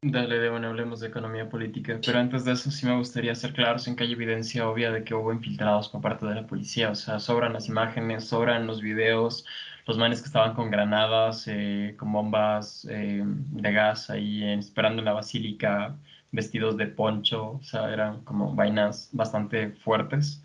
[0.05, 3.53] Dale, de bueno, hablemos de economía política, pero antes de eso sí me gustaría ser
[3.53, 6.91] claros en que hay evidencia obvia de que hubo infiltrados por parte de la policía,
[6.91, 9.45] o sea, sobran las imágenes, sobran los videos,
[9.87, 15.05] los manes que estaban con granadas, eh, con bombas eh, de gas ahí esperando en
[15.05, 15.95] la basílica,
[16.33, 20.42] vestidos de poncho, o sea, eran como vainas bastante fuertes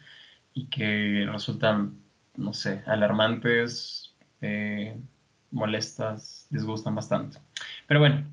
[0.58, 2.02] y que resultan,
[2.36, 4.98] no sé, alarmantes, eh,
[5.52, 7.38] molestas, disgustan bastante.
[7.86, 8.26] Pero bueno,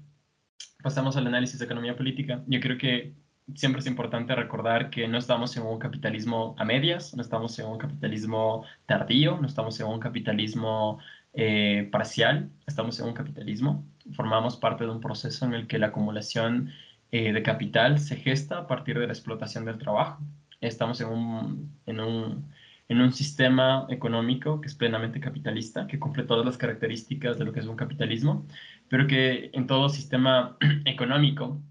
[0.81, 2.43] pasamos al análisis de economía política.
[2.47, 3.13] Yo creo que
[3.53, 7.67] siempre es importante recordar que no estamos en un capitalismo a medias, no estamos en
[7.67, 10.97] un capitalismo tardío, no estamos en un capitalismo
[11.33, 13.85] eh, parcial, estamos en un capitalismo.
[14.13, 16.71] Formamos parte de un proceso en el que la acumulación
[17.11, 20.23] eh, de capital se gesta a partir de la explotación del trabajo.
[20.67, 22.51] Estamos en un, en un,
[22.87, 27.53] en un sistema económico que es plenamente capitalista, que cumple todas las características de lo
[27.53, 28.45] que es un capitalismo,
[28.89, 31.61] pero que en todo sistema económico,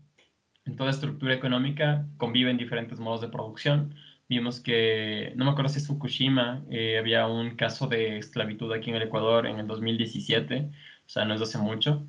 [0.65, 3.95] en toda estructura económica, conviven diferentes modos de producción.
[4.29, 8.91] Vimos que, no me acuerdo si es Fukushima, eh, había un caso de esclavitud aquí
[8.91, 10.71] en el Ecuador en el 2017,
[11.07, 12.07] o sea, no es hace mucho.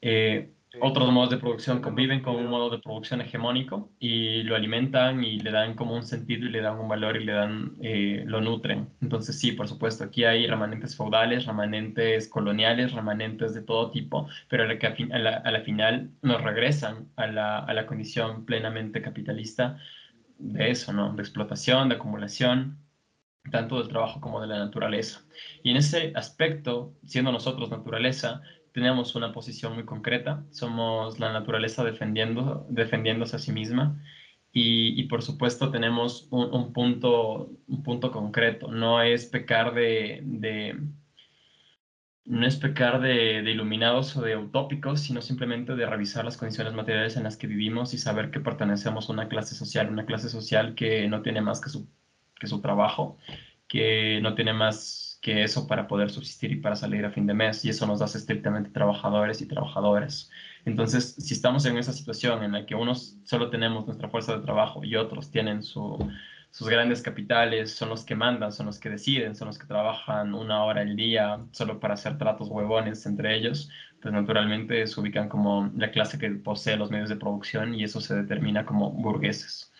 [0.00, 5.22] Eh, otros modos de producción conviven con un modo de producción hegemónico y lo alimentan
[5.22, 8.24] y le dan como un sentido y le dan un valor y le dan, eh,
[8.26, 8.88] lo nutren.
[9.00, 14.64] Entonces sí, por supuesto, aquí hay remanentes feudales, remanentes coloniales, remanentes de todo tipo, pero
[14.64, 18.44] a la, que a, la, a la final nos regresan a la, a la condición
[18.44, 19.78] plenamente capitalista
[20.38, 21.12] de eso, ¿no?
[21.14, 22.78] De explotación, de acumulación,
[23.50, 25.22] tanto del trabajo como de la naturaleza.
[25.62, 28.42] Y en ese aspecto, siendo nosotros naturaleza,
[28.74, 34.02] tenemos una posición muy concreta, somos la naturaleza defendiendo, defendiéndose a sí misma
[34.52, 40.22] y, y por supuesto tenemos un, un, punto, un punto concreto, no es pecar de,
[40.24, 40.76] de
[42.24, 46.72] no es pecar de, de, iluminados o de utópicos, sino simplemente de revisar las condiciones
[46.72, 50.28] materiales en las que vivimos y saber que pertenecemos a una clase social, una clase
[50.28, 51.86] social que no tiene más que su,
[52.40, 53.18] que su trabajo,
[53.68, 57.32] que no tiene más que eso para poder subsistir y para salir a fin de
[57.32, 60.30] mes, y eso nos hace estrictamente trabajadores y trabajadoras.
[60.66, 64.44] Entonces, si estamos en esa situación en la que unos solo tenemos nuestra fuerza de
[64.44, 65.98] trabajo y otros tienen sus
[66.60, 70.62] grandes capitales, son los que mandan, son los que deciden, son los que trabajan una
[70.64, 73.70] hora al día solo para hacer tratos huevones entre ellos,
[74.02, 78.00] pues naturalmente se ubican como la clase que posee los medios de producción y eso
[78.02, 79.72] se determina como burgueses.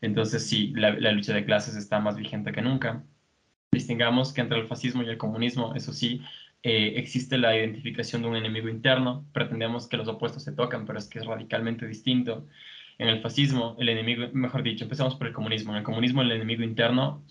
[0.00, 3.04] Entonces, sí, la lucha de clases está más vigente que nunca.
[3.72, 6.20] Distingamos que entre el fascismo y el comunismo, eso sí,
[6.62, 10.98] eh, existe la identificación de un enemigo interno, pretendemos que los opuestos se tocan, pero
[10.98, 12.46] es que es radicalmente distinto.
[12.98, 15.72] En el fascismo, el enemigo, mejor dicho, empezamos por el comunismo.
[15.72, 17.24] En el comunismo, el enemigo interno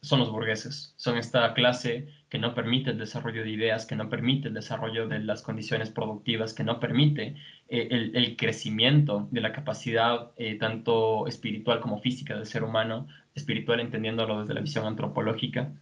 [0.00, 4.08] son los burgueses, son esta clase que no permite el desarrollo de ideas, que no
[4.08, 7.36] permite el desarrollo de las condiciones productivas, que no permite
[7.68, 13.80] eh, el, crecimiento de la capacidad eh, tanto espiritual como física del ser humano, espiritual
[13.80, 15.72] entendiéndolo desde la visión antropológica,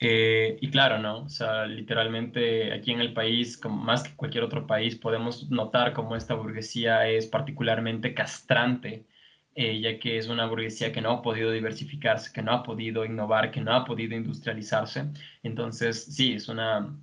[0.00, 1.24] eh, y claro, ¿no?
[1.24, 5.92] O sea, literalmente aquí en el país, como más que cualquier otro país, podemos notar
[5.92, 9.06] cómo esta burguesía es particularmente castrante,
[9.54, 13.04] eh, ya que es una burguesía que no ha podido diversificarse, que no ha podido
[13.04, 15.06] innovar, que no ha podido industrializarse.
[15.42, 16.96] Entonces, sí, es una...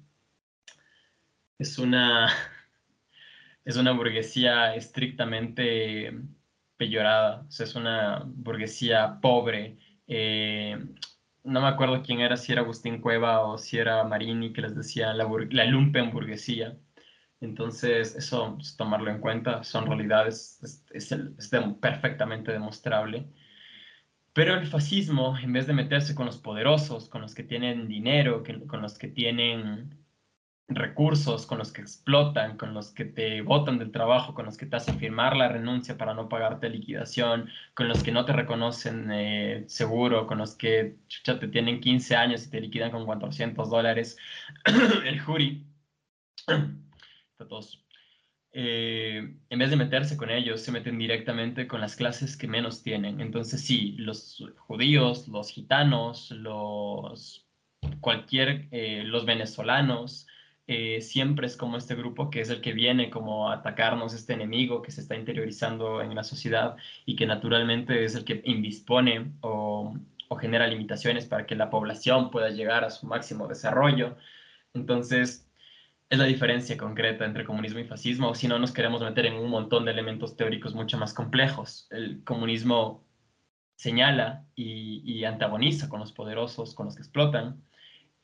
[1.59, 2.29] Es una...
[3.65, 6.13] Es una burguesía estrictamente
[6.77, 10.77] peyorada, o sea, es una burguesía pobre, eh,
[11.43, 14.75] no me acuerdo quién era, si era Agustín Cueva o si era Marini, que les
[14.75, 16.77] decía la, la lumpen burguesía.
[17.41, 20.59] Entonces, eso es tomarlo en cuenta, son realidades,
[20.91, 23.27] es, es, perfectamente demostrable.
[24.33, 28.43] Pero el fascismo, en vez de meterse con los poderosos, con los que tienen dinero,
[28.67, 30.04] con los que tienen
[30.67, 34.65] recursos, con los que explotan, con los que te botan del trabajo, con los que
[34.65, 39.11] te hacen firmar la renuncia para no pagarte liquidación, con los que no te reconocen
[39.11, 43.69] eh, seguro, con los que ya te tienen 15 años y te liquidan con 400
[43.69, 44.17] dólares,
[45.05, 45.63] el jury,
[47.37, 47.85] todos,
[48.57, 52.81] eh, en vez de meterse con ellos, se meten directamente con las clases que menos
[52.81, 53.19] tienen.
[53.19, 57.45] Entonces sí, los judíos, los gitanos, los
[57.99, 60.27] cualquier, eh, los venezolanos,
[60.67, 64.33] eh, siempre es como este grupo que es el que viene como a atacarnos, este
[64.33, 66.75] enemigo que se está interiorizando en la sociedad
[67.05, 69.95] y que naturalmente es el que indispone o,
[70.27, 74.17] o genera limitaciones para que la población pueda llegar a su máximo desarrollo.
[74.73, 75.47] Entonces,
[76.09, 79.49] es la diferencia concreta entre comunismo y fascismo, si no nos queremos meter en un
[79.49, 81.87] montón de elementos teóricos mucho más complejos.
[81.91, 83.03] El comunismo
[83.75, 87.61] señala y antagoniza con los poderosos, con los que explotan,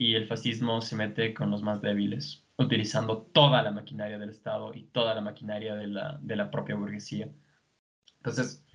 [0.02, 4.74] y el fascismo se mete con los más débiles, utilizando toda la maquinaria del Estado
[4.74, 7.30] y toda la maquinaria de la, de la propia burguesía.
[8.18, 8.66] Entonces,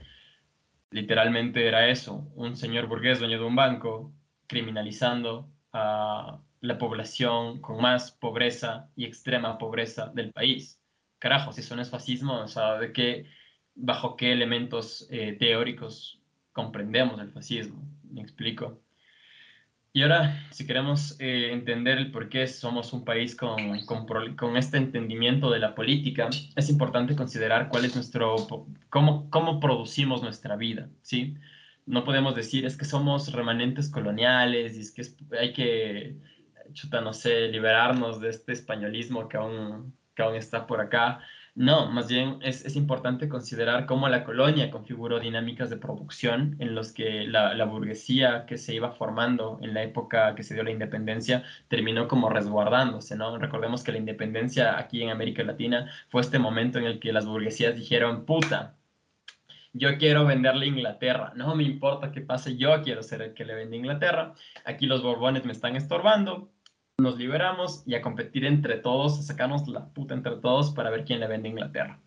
[0.92, 4.14] literalmente era eso, un señor burgués dueño de un banco
[4.46, 10.80] criminalizando a la población con más pobreza y extrema pobreza del país.
[11.18, 13.26] Carajo, si eso no es fascismo, o ¿de qué,
[13.74, 16.20] bajo qué elementos eh, teóricos
[16.52, 17.82] comprendemos el fascismo?
[18.04, 18.85] ¿Me explico?
[19.96, 23.56] Y ahora, si queremos eh, entender el por qué somos un país con,
[24.36, 28.36] con, este entendimiento de la política, es importante considerar cuál es nuestro,
[28.90, 31.38] cómo, cómo producimos nuestra vida, ¿sí?
[31.86, 35.02] No podemos decir es que somos remanentes coloniales y es que
[35.34, 36.18] hay que,
[36.74, 41.20] chuta, no sé, liberarnos de este españolismo que aún, que aún está por acá.
[41.56, 46.74] No, más bien es, es, importante considerar cómo la colonia configuró dinámicas de producción en
[46.74, 50.62] los que la, la, burguesía que se iba formando en la época que se dio
[50.64, 53.38] la independencia terminó como resguardándose, ¿no?
[53.38, 57.24] Recordemos que la independencia aquí en América Latina fue este momento en el que las
[57.24, 58.76] burguesías dijeron, puta,
[59.72, 63.54] yo quiero venderle Inglaterra, no me importa qué pase, yo quiero ser el que le
[63.54, 64.34] vende Inglaterra,
[64.66, 66.50] aquí los borbones me están estorbando,
[66.98, 71.04] nos liberamos y a competir entre todos, a sacarnos la puta entre todos para ver
[71.04, 72.00] quién le vende a Inglaterra.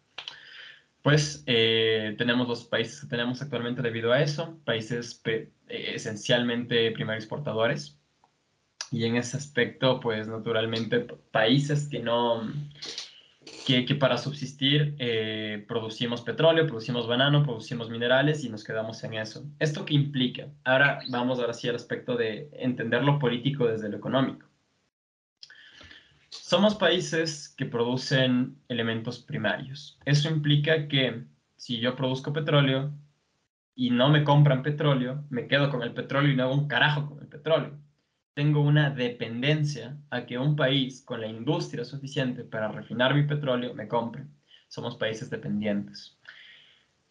[1.03, 7.15] Pues eh, tenemos los países que tenemos actualmente debido a eso, países eh, esencialmente primer
[7.15, 7.97] exportadores.
[8.91, 12.41] Y en ese aspecto, pues naturalmente países que no,
[13.67, 19.13] que, que para subsistir eh, producimos petróleo, producimos banano, producimos minerales y nos quedamos en
[19.13, 19.45] eso.
[19.59, 20.47] ¿Esto qué implica?
[20.63, 24.48] Ahora vamos ahora sí al aspecto de entender lo político desde lo económico.
[26.29, 29.99] Somos países que producen elementos primarios.
[30.05, 31.25] Eso implica que
[31.55, 32.93] si yo produzco petróleo
[33.75, 37.07] y no me compran petróleo, me quedo con el petróleo y no hago un carajo
[37.07, 37.79] con el petróleo.
[38.35, 43.73] Tengo una dependencia a que un país con la industria suficiente para refinar mi petróleo
[43.73, 44.25] me compre.
[44.67, 46.19] Somos países dependientes.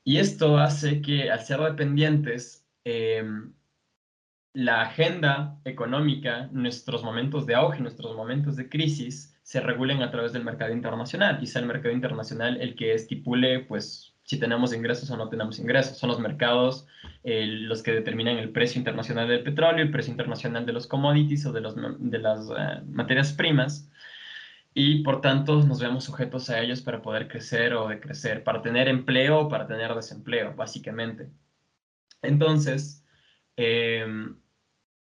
[0.05, 3.23] Y esto hace que al ser dependientes, eh,
[4.59, 10.33] la agenda económica, nuestros momentos de auge, nuestros momentos de crisis, se regulen a través
[10.33, 15.17] del mercado internacional sea el mercado internacional el que estipule, pues, si tenemos ingresos o
[15.17, 15.97] no tenemos ingresos.
[15.97, 16.89] Son los mercados
[17.23, 21.47] eh, los que determinan el precio internacional del petróleo, el precio internacional de los commodities
[21.47, 23.89] o de, los, de las eh, materias primas
[24.75, 28.89] y por tanto nos vemos sujetos a ellos para poder crecer o decrecer, para tener
[28.89, 31.31] empleo o para tener desempleo, básicamente.
[32.23, 33.05] Entonces,
[33.57, 34.37] em,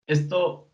[0.07, 0.69] esto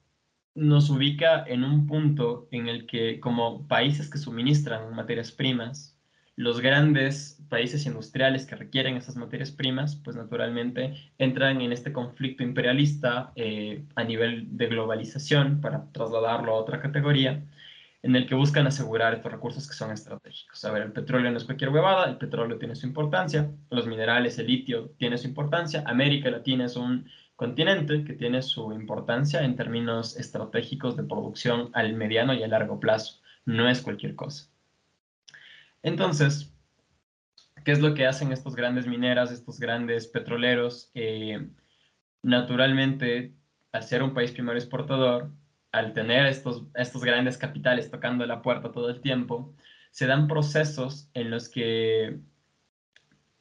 [0.56, 5.98] nos ubica en un punto en el que como países que suministran materias primas,
[6.36, 12.44] los grandes países industriales que requieren esas materias primas, pues naturalmente entran en este conflicto
[12.44, 17.44] imperialista eh, a nivel de globalización, para trasladarlo a otra categoría,
[18.02, 20.64] en el que buscan asegurar estos recursos que son estratégicos.
[20.64, 24.40] A ver, el petróleo no es cualquier huevada, el petróleo tiene su importancia, los minerales,
[24.40, 27.06] el litio tiene su importancia, América Latina es un
[27.40, 32.82] continente que tiene su importancia en términos estratégicos de producción al mediano y a largo
[32.82, 33.22] plazo.
[33.46, 34.50] No es cualquier cosa.
[35.82, 36.54] Entonces,
[37.64, 40.92] ¿qué es lo que hacen estos grandes mineras, estos grandes petroleros?
[40.94, 41.48] Eh,
[42.24, 43.34] naturalmente,
[43.72, 45.32] al ser un país primario exportador,
[45.72, 49.56] al tener estos, estos grandes capitales tocando la puerta todo el tiempo,
[49.92, 52.20] se dan procesos en los que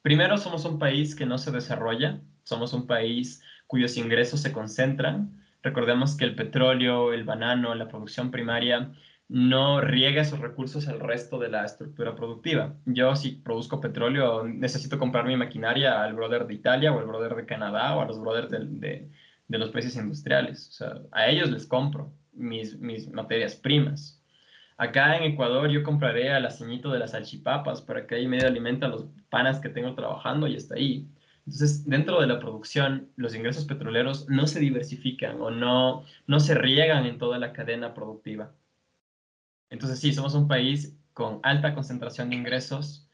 [0.02, 5.30] primero somos un país que no se desarrolla, somos un país cuyos ingresos se concentran.
[5.62, 8.90] Recordemos que el petróleo, el banano, la producción primaria
[9.28, 12.74] no riega esos recursos al resto de la estructura productiva.
[12.86, 17.36] Yo si produzco petróleo necesito comprar mi maquinaria al brother de Italia o al brother
[17.36, 19.06] de Canadá o a los brothers de,
[19.46, 20.68] de, los países industriales.
[20.68, 24.18] O sea, a ellos les compro mis, mis materias primas.
[24.78, 28.88] Acá en Ecuador yo compraré al aceñito de las salchipapas para que ahí medio alimenta
[28.88, 31.06] los panas que tengo trabajando y está ahí.
[31.48, 36.54] Entonces, dentro de la producción, los ingresos petroleros no se diversifican o no, no se
[36.54, 38.52] riegan en toda la cadena productiva.
[39.70, 43.08] Entonces, sí, somos un país con alta concentración de ingresos.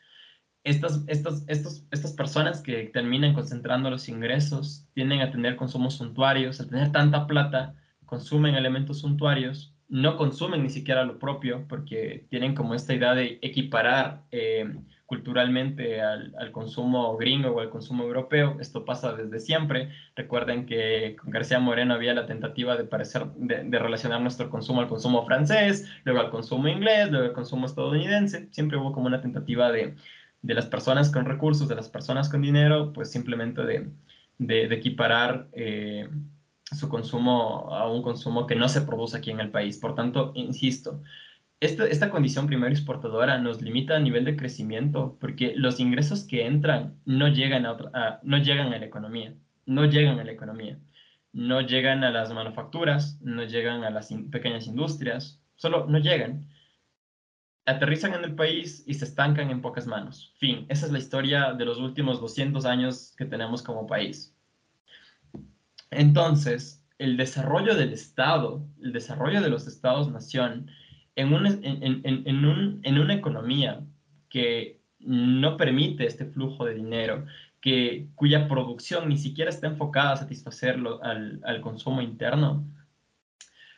[0.64, 6.60] Estas, estas, estos, estas personas que terminan concentrando los ingresos tienden a tener consumos suntuarios,
[6.60, 12.56] a tener tanta plata, consumen elementos suntuarios, no consumen ni siquiera lo propio porque tienen
[12.56, 14.74] como esta idea de equiparar eh,
[15.06, 18.56] culturalmente al, al, consumo gringo o al consumo europeo.
[18.60, 19.90] Esto pasa desde siempre.
[20.16, 24.88] Recuerden que con García Moreno había la tentativa de, parecer, de, relacionar nuestro consumo al
[24.88, 28.48] consumo francés, luego al consumo inglés, luego al consumo estadounidense.
[28.50, 29.94] Siempre hubo como una tentativa de,
[30.40, 33.90] de las personas con recursos, de las personas con dinero, pues simplemente de,
[34.38, 36.08] de equiparar eh,
[36.72, 39.78] su consumo a un consumo que no se produce aquí en el país.
[39.78, 41.02] Por tanto, insisto,
[41.64, 46.98] esta, condición primaria exportadora nos limita a nivel de crecimiento porque los ingresos que entran
[47.06, 49.34] no llegan a, no llegan a la economía,
[49.64, 50.78] no llegan a la economía,
[51.32, 56.48] no llegan a las manufacturas, no llegan a las pequeñas industrias, solo no llegan.
[57.66, 60.34] Aterrizan en el país y se estancan en pocas manos.
[60.38, 64.36] Fin, esa es la historia de los últimos 200 años que tenemos como país.
[65.90, 70.70] Entonces, el desarrollo del Estado, el desarrollo de los Estados-nación,
[71.16, 73.80] en, en, una economía
[74.28, 77.26] que no permite este flujo de dinero,
[77.60, 82.66] que, cuya producción ni siquiera está enfocada a satisfacerlo al, consumo interno,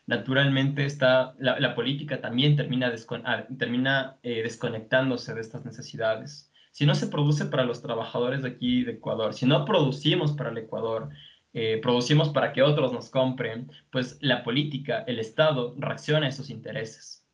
[0.06, 2.92] naturalmente está, la, política también termina,
[3.24, 6.50] ah, termina eh, desconectándose de estas necesidades.
[6.72, 10.50] Si no se produce para los trabajadores de aquí de Ecuador, si no producimos para
[10.50, 11.10] el Ecuador,
[11.54, 16.50] eh, producimos para que otros nos compren, pues la política, el Estado reacciona a esos
[16.50, 17.25] intereses.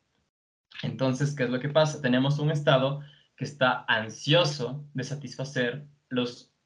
[0.83, 2.01] Entonces, ¿qué es lo que pasa?
[2.01, 3.01] Tenemos un Estado
[3.35, 5.85] que está ansioso de satisfacer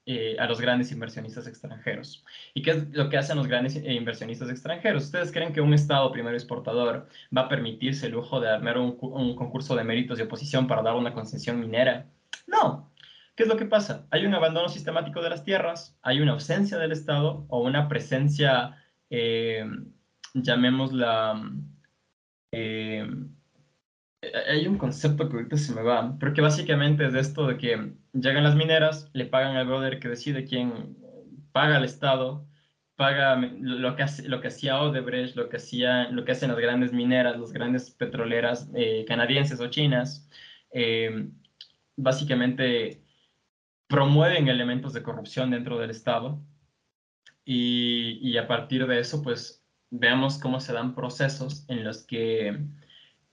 [0.05, 2.25] eh, a los grandes inversionistas extranjeros.
[2.53, 5.05] ¿Y qué es lo que hacen los grandes eh, inversionistas extranjeros?
[5.05, 8.97] ¿Ustedes creen que un Estado primero exportador va a permitirse el lujo de armar un,
[8.99, 12.07] un concurso de méritos de oposición para dar una concesión minera?
[12.47, 12.91] No.
[13.35, 14.07] ¿Qué es lo que pasa?
[14.09, 18.75] Hay un abandono sistemático de las tierras, hay una ausencia del Estado o una presencia,
[19.11, 19.63] eh,
[20.33, 21.39] llamémosla,
[22.51, 23.07] eh,
[24.21, 27.57] hay un concepto que ahorita se me va, pero que básicamente es de esto de
[27.57, 30.97] que llegan las mineras, le pagan al brother que decide quién
[31.51, 32.47] paga al Estado,
[32.95, 36.59] paga lo que, hace, lo que hacía Odebrecht, lo que, hacía, lo que hacen las
[36.59, 40.27] grandes mineras, las grandes petroleras eh, canadienses o chinas.
[40.71, 41.29] Eh,
[41.95, 43.03] básicamente
[43.87, 46.41] promueven elementos de corrupción dentro del Estado
[47.45, 52.67] y, y a partir de eso, pues veamos cómo se dan procesos en los que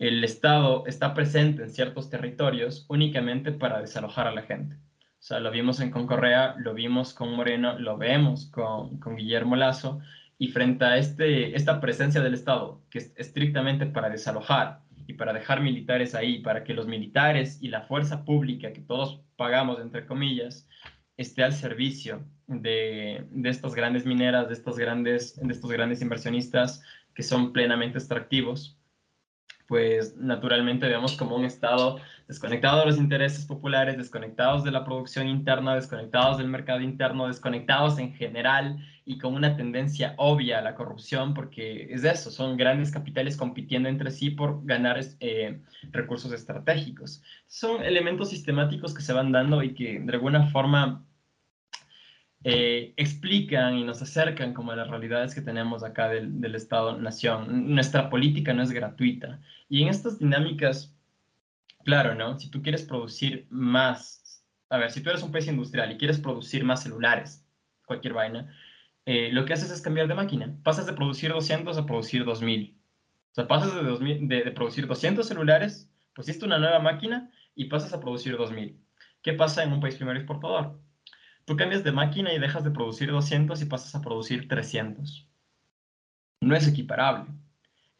[0.09, 4.77] el Estado está presente en ciertos territorios únicamente para desalojar a la gente.
[4.77, 10.01] O sea, lo vimos en Concorrea, lo vimos con Moreno, lo vemos con, Guillermo Lazo,
[10.37, 15.33] Y frente a este, esta presencia del Estado, que es estrictamente para desalojar y para
[15.33, 20.05] dejar militares ahí, para que los militares y la fuerza pública que todos pagamos, entre
[20.05, 20.69] comillas,
[21.17, 26.83] esté al servicio de, de estas grandes mineras, de, estos grandes, de estos grandes inversionistas
[27.15, 28.77] que son plenamente extractivos,
[29.67, 31.99] pues naturalmente vemos como un Estado
[32.29, 37.99] desconectado de los intereses populares, desconectados de la producción interna, desconectados del mercado interno, desconectados
[37.99, 42.91] en general y con una tendencia obvia a la corrupción, porque es eso, son grandes
[42.91, 45.61] capitales compitiendo entre sí por ganar eh,
[45.93, 47.23] recursos estratégicos.
[47.47, 51.05] Son elementos sistemáticos que se van dando y que de alguna forma
[52.45, 57.75] eh, explican y nos acercan como a las realidades que tenemos acá del, del Estado-Nación.
[57.75, 59.41] Nuestra política no es gratuita.
[59.69, 60.95] Y en estas dinámicas,
[61.85, 62.39] claro, ¿no?
[62.39, 66.19] Si tú quieres producir más, a ver, si tú eres un país industrial y quieres
[66.19, 67.47] producir más celulares,
[67.87, 68.55] cualquier vaina,
[69.07, 70.55] eh, lo que haces es cambiar de máquina.
[70.63, 72.77] Pasas de producir 200 a producir 2000.
[73.31, 77.93] O sea, pasas de, 2000, de, producir 200 celulares, pusiste una nueva máquina y pasas
[77.93, 78.79] a producir 2000.
[79.23, 80.79] ¿Qué pasa en un país primario exportador?
[81.45, 85.29] Tú cambias de máquina y dejas de producir 200 y pasas a producir 300.
[86.41, 87.31] No es equiparable.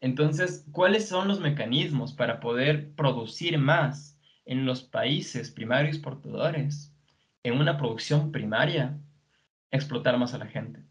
[0.01, 6.95] Entonces, ¿cuáles son los mecanismos para poder producir más en los países primarios exportadores?
[7.43, 8.97] En una producción primaria,
[9.71, 10.83] explotar más a la gente.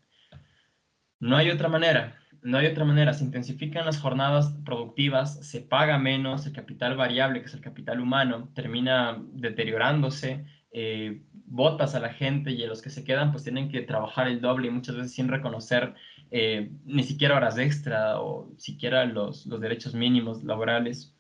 [1.18, 2.18] No hay otra manera.
[2.42, 3.14] No hay otra manera.
[3.14, 8.00] Se intensifican las jornadas productivas, se paga menos, el capital variable, que es el capital
[8.00, 10.44] humano, termina deteriorándose,
[10.76, 14.26] eh, botas a la gente y a los que se quedan pues tienen que trabajar
[14.26, 15.94] el doble y muchas veces sin reconocer
[16.32, 21.14] eh, ni siquiera horas extra o siquiera los, los derechos mínimos laborales.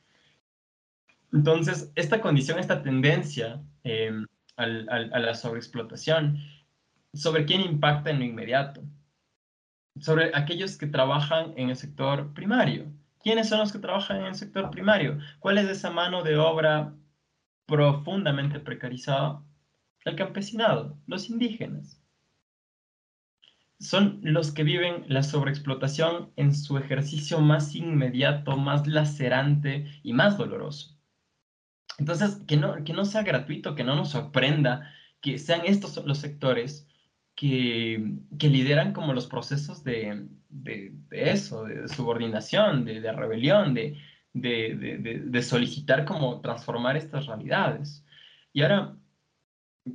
[1.32, 4.12] Entonces, esta condición, esta tendencia eh,
[4.56, 6.38] al, a la sobreexplotación,
[7.12, 8.82] ¿sobre quién impacta en lo inmediato?
[10.00, 12.86] Sobre aquellos que trabajan en el sector primario.
[13.22, 15.18] ¿Quiénes son los que trabajan en el sector primario?
[15.38, 16.92] ¿Cuál es esa mano de obra
[17.66, 19.42] profundamente precarizada,
[20.04, 22.00] el campesinado, los indígenas.
[23.80, 30.38] Son los que viven la sobreexplotación en su ejercicio más inmediato, más lacerante y más
[30.38, 30.96] doloroso.
[31.98, 36.18] Entonces, que no, que no sea gratuito, que no nos sorprenda, que sean estos los
[36.18, 36.88] sectores
[37.34, 43.74] que, que lideran como los procesos de, de, de eso, de subordinación, de, de rebelión,
[44.34, 48.04] de, de, de, solicitar como transformar estas realidades.
[48.52, 48.96] Y ahora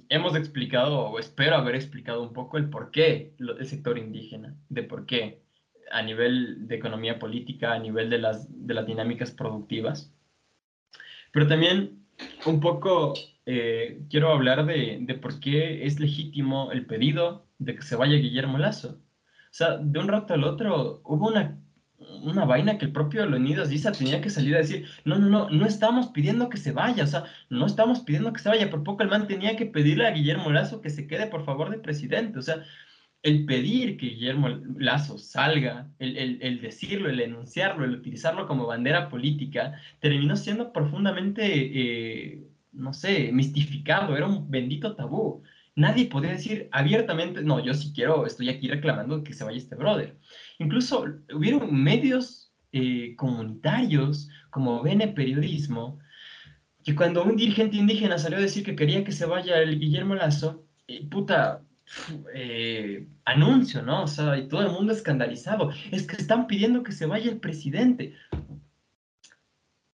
[0.07, 4.83] hemos explicado, o espero haber explicado un poco el por qué el sector indígena, de
[4.83, 5.43] por qué
[5.91, 10.13] a nivel de economía política, a nivel de las, de las dinámicas productivas.
[11.31, 12.05] Pero también
[12.45, 13.13] un poco
[13.45, 18.17] eh, quiero hablar de, de por qué es legítimo el pedido de que se vaya
[18.17, 19.01] Guillermo Lazo.
[19.49, 21.59] O sea, de un rato al otro hubo una
[22.23, 25.49] una vaina que el propio Leonidas Diza tenía que salir a decir, no, no, no,
[25.49, 28.83] no estamos pidiendo que se vaya, o sea, no estamos pidiendo que se vaya, por
[28.83, 31.79] poco el man tenía que pedirle a Guillermo Lazo que se quede por favor de
[31.79, 32.63] presidente, o sea,
[33.21, 34.47] el pedir que Guillermo
[34.77, 40.71] Lazo salga, el, el, el decirlo, el enunciarlo, el utilizarlo como bandera política, terminó siendo
[40.71, 45.43] profundamente, eh, no sé, mistificado, era un bendito tabú.
[45.75, 49.75] Nadie podía decir abiertamente, no, yo sí quiero, estoy aquí reclamando que se vaya este
[49.75, 50.17] brother.
[50.59, 55.99] Incluso hubieron medios eh, comunitarios como Bene Periodismo,
[56.83, 60.15] que cuando un dirigente indígena salió a decir que quería que se vaya el Guillermo
[60.15, 61.63] Lazo, eh, puta,
[62.33, 64.03] eh, anuncio, ¿no?
[64.03, 65.71] O sea, y todo el mundo escandalizado.
[65.91, 68.15] Es que están pidiendo que se vaya el presidente.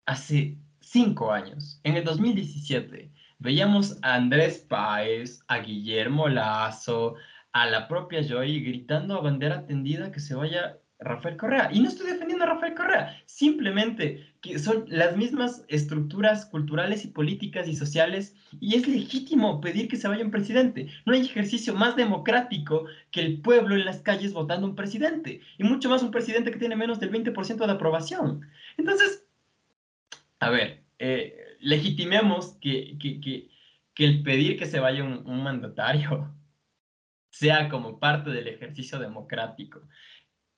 [0.05, 7.15] Hace cinco años, en el 2017, veíamos a Andrés Páez, a Guillermo Lazo,
[7.53, 11.69] a la propia Joy gritando a bandera tendida que se vaya Rafael Correa.
[11.71, 17.09] Y no estoy defendiendo a Rafael Correa, simplemente que son las mismas estructuras culturales y
[17.09, 20.89] políticas y sociales y es legítimo pedir que se vaya un presidente.
[21.05, 25.63] No hay ejercicio más democrático que el pueblo en las calles votando un presidente y
[25.63, 28.41] mucho más un presidente que tiene menos del 20% de aprobación.
[28.77, 29.25] Entonces,
[30.39, 33.49] a ver, eh, legitimemos que, que, que,
[33.95, 36.33] el pedir que se vaya un mandatario
[37.33, 39.81] sea como parte del ejercicio democrático.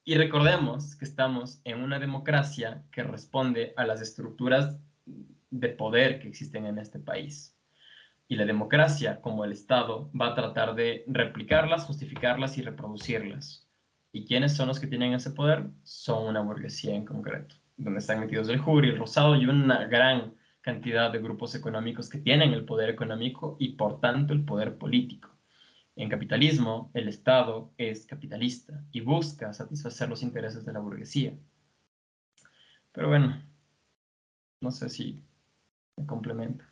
[0.03, 4.77] Y recordemos que estamos en una democracia que responde a las estructuras
[5.49, 7.57] de poder que existen en este país.
[8.27, 13.69] Y la democracia, como el Estado, va a tratar de replicarlas, justificarlas y reproducirlas.
[14.11, 15.69] ¿Y quiénes son los que tienen ese poder?
[15.83, 20.35] Son una burguesía en concreto, donde están metidos el jury, el rosado y una gran
[20.59, 25.34] cantidad de grupos económicos que tienen el poder económico y por tanto el poder político.
[25.95, 31.33] En capitalismo, el Estado es capitalista y busca satisfacer los intereses de la burguesía.
[32.91, 33.41] Pero bueno,
[34.61, 35.23] no sé si
[35.95, 36.69] me complementa.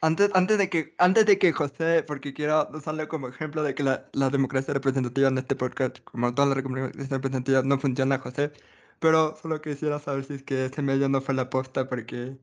[0.00, 3.82] Antes, antes, de que, antes de que José, porque quiero usarlo como ejemplo de que
[3.82, 8.52] la, la democracia representativa en este podcast, como toda la democracia representativa, no funciona, José,
[9.00, 12.38] pero solo quisiera saber si es que ese medio no fue la posta, porque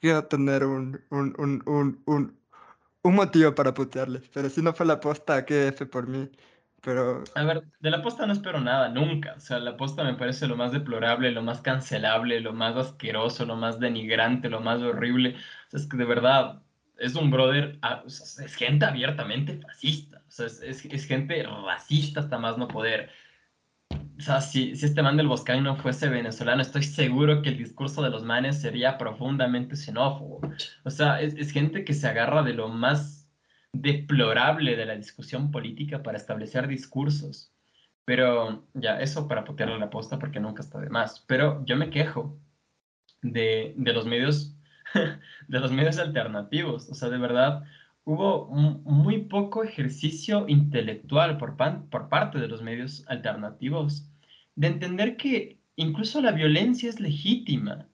[0.00, 2.41] quiero tener un, un, un, un, un,
[3.02, 4.28] un motivo para putearles.
[4.30, 6.30] Pero si no fue la posta, que F por mí.
[6.80, 9.34] Pero A ver, de la posta no espero nada, nunca.
[9.36, 13.46] O sea, la posta me parece lo más deplorable, lo más cancelable, lo más asqueroso,
[13.46, 15.36] lo más denigrante, lo más horrible.
[15.68, 16.62] O sea, es que de verdad
[16.98, 20.22] es un brother, ah, o sea, es gente abiertamente fascista.
[20.28, 23.10] O sea, es, es- es gente racista hasta más no poder.
[24.18, 27.58] O sea, si, si este man del Boscán no fuese venezolano, estoy seguro que el
[27.58, 30.40] discurso de los manes sería profundamente xenófobo.
[30.84, 33.28] O sea, es, es gente que se agarra de lo más
[33.72, 37.52] deplorable de la discusión política para establecer discursos.
[38.04, 41.20] Pero ya, eso para putearle la posta porque nunca está de más.
[41.26, 42.38] Pero yo me quejo
[43.22, 44.56] de, de los medios,
[45.48, 46.88] de los medios alternativos.
[46.90, 47.64] O sea, de verdad,
[48.04, 54.10] hubo mu- muy poco ejercicio intelectual por, pan- por parte de los medios alternativos
[54.54, 57.88] de entender que incluso la violencia es legítima.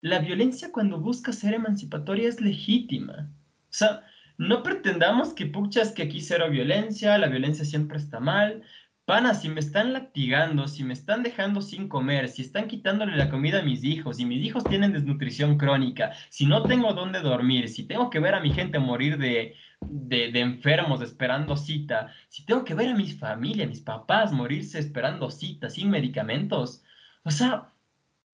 [0.00, 3.30] La violencia cuando busca ser emancipatoria es legítima.
[3.64, 4.04] O sea,
[4.38, 8.62] no pretendamos que puchas que aquí cero violencia, la violencia siempre está mal.
[9.08, 13.30] Pana, si me están latigando, si me están dejando sin comer, si están quitándole la
[13.30, 17.70] comida a mis hijos y mis hijos tienen desnutrición crónica, si no tengo dónde dormir,
[17.70, 22.44] si tengo que ver a mi gente morir de, de, de enfermos esperando cita, si
[22.44, 26.84] tengo que ver a mi familia, a mis papás morirse esperando cita sin medicamentos,
[27.24, 27.72] o sea,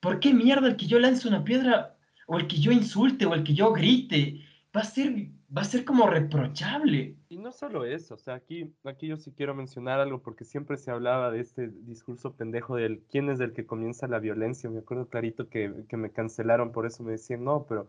[0.01, 1.95] ¿por qué mierda el que yo lance una piedra
[2.27, 4.45] o el que yo insulte o el que yo grite
[4.77, 7.17] va a ser, va a ser como reprochable?
[7.29, 10.77] Y no solo eso, o sea, aquí, aquí yo sí quiero mencionar algo porque siempre
[10.79, 14.69] se hablaba de este discurso pendejo del quién es el que comienza la violencia.
[14.71, 17.89] Me acuerdo clarito que, que me cancelaron por eso, me decían, no, pero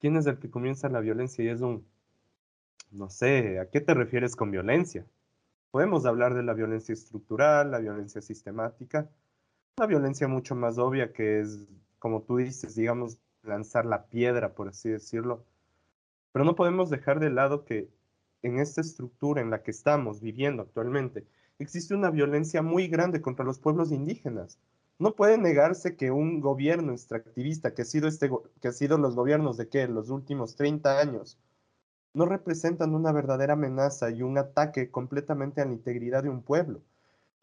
[0.00, 1.44] ¿quién es el que comienza la violencia?
[1.44, 1.86] Y es un,
[2.90, 5.06] no sé, ¿a qué te refieres con violencia?
[5.70, 9.08] Podemos hablar de la violencia estructural, la violencia sistemática,
[9.78, 11.68] una violencia mucho más obvia que es,
[12.00, 15.44] como tú dices, digamos, lanzar la piedra, por así decirlo.
[16.32, 17.88] Pero no podemos dejar de lado que
[18.42, 21.26] en esta estructura en la que estamos viviendo actualmente,
[21.58, 24.58] existe una violencia muy grande contra los pueblos indígenas.
[24.98, 29.14] No puede negarse que un gobierno extractivista, que ha sido, este, que ha sido los
[29.14, 31.38] gobiernos de qué, los últimos 30 años,
[32.12, 36.80] no representan una verdadera amenaza y un ataque completamente a la integridad de un pueblo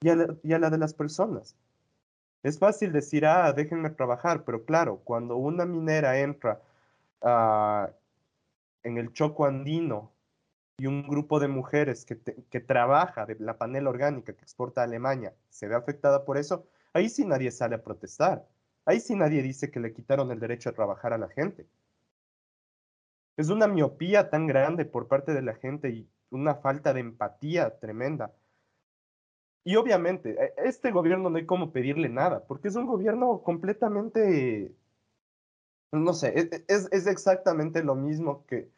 [0.01, 1.55] y a la, y a la de las personas.
[2.43, 6.61] Es fácil decir, ah, déjenme trabajar, pero claro, cuando una minera entra
[7.21, 7.89] ah,
[8.87, 10.13] en el Choco Andino
[10.77, 12.19] y un grupo de mujeres que,
[12.49, 16.67] que trabaja de la panela orgánica que exporta a Alemania se ve afectada por eso,
[16.93, 18.47] ahí sí nadie sale a protestar.
[18.85, 21.67] Ahí sí nadie dice que le quitaron el derecho a trabajar a la gente.
[23.37, 27.79] Es una miopía tan grande por parte de la gente y una falta de empatía
[27.79, 28.33] tremenda.
[29.63, 34.73] Y obviamente, e- este gobierno no hay cómo pedirle nada, porque es un gobierno completamente,
[35.91, 38.71] no sé, e- e- es, es exactamente lo mismo que,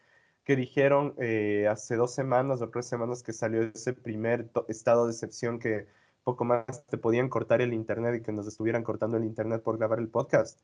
[0.50, 5.12] que dijeron eh, hace dos semanas o tres semanas que salió ese primer estado de
[5.12, 5.86] excepción que
[6.24, 9.78] poco más te podían cortar el internet y que nos estuvieran cortando el internet por
[9.78, 10.60] grabar el podcast.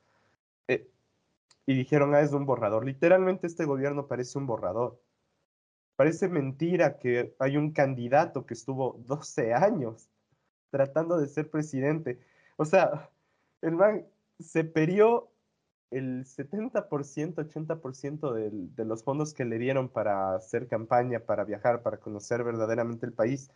[0.67, 0.89] Eh,
[1.67, 2.83] y dijeron, ah, es un borrador.
[2.83, 4.99] Literalmente este gobierno parece un borrador.
[5.95, 10.09] Parece mentira que hay un candidato que estuvo 12 años
[10.71, 12.19] tratando de ser presidente.
[12.57, 13.11] O sea,
[13.61, 14.03] el man
[14.39, 15.29] se perió
[15.91, 21.81] el 70%, 80% del- de los fondos que le dieron para hacer campaña, para viajar,
[21.83, 23.51] para conocer verdaderamente el país.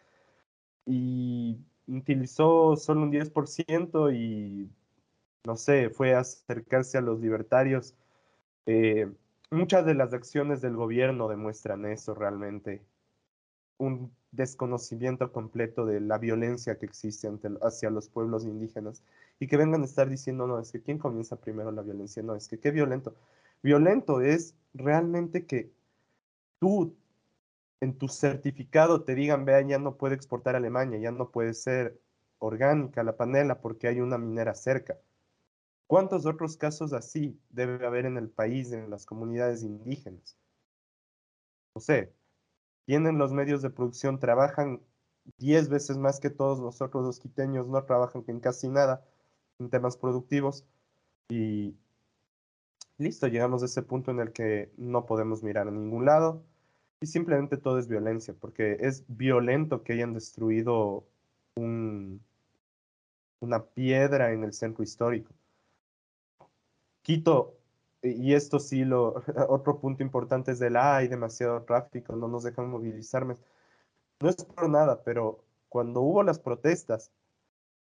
[0.85, 1.57] Y
[1.87, 4.69] utilizó solo un 10% y,
[5.45, 7.95] no sé, fue a acercarse a los libertarios.
[8.67, 9.11] Eh,
[9.51, 12.83] muchas de las acciones del gobierno demuestran eso realmente
[13.77, 19.03] un desconocimiento completo de la violencia que existe ante- hacia los pueblos indígenas
[19.39, 22.21] y que vengan a estar diciendo, no, es que ¿quién comienza primero la violencia?
[22.21, 23.15] No, es que qué violento.
[23.63, 25.71] Violento es realmente que
[26.59, 26.95] tú
[27.81, 31.53] en tu certificado te digan, vean, ya no puede exportar a Alemania, ya no puede
[31.53, 32.01] ser
[32.39, 34.97] orgánica la panela porque hay una minera cerca.
[35.87, 40.37] ¿Cuántos otros casos así debe haber en el país, en las comunidades indígenas?
[41.73, 42.13] No sé,
[42.85, 44.81] tienen los medios de producción, trabajan
[45.37, 49.05] 10 veces más que todos nosotros los quiteños, no trabajan en casi nada
[49.59, 50.65] en temas productivos
[51.29, 51.75] y
[52.97, 56.43] listo, llegamos a ese punto en el que no podemos mirar a ningún lado
[57.01, 61.05] Y simplemente todo es violencia, porque es violento que hayan destruido
[61.55, 62.21] un,
[63.41, 65.31] una piedra en el centro histórico.
[67.01, 67.57] Quito,
[68.01, 72.43] y esto sí, lo, otro punto importante es del, ah, hay demasiado tráfico, no nos
[72.43, 73.35] dejan movilizarme.
[74.21, 77.11] No es por nada, pero cuando hubo las protestas,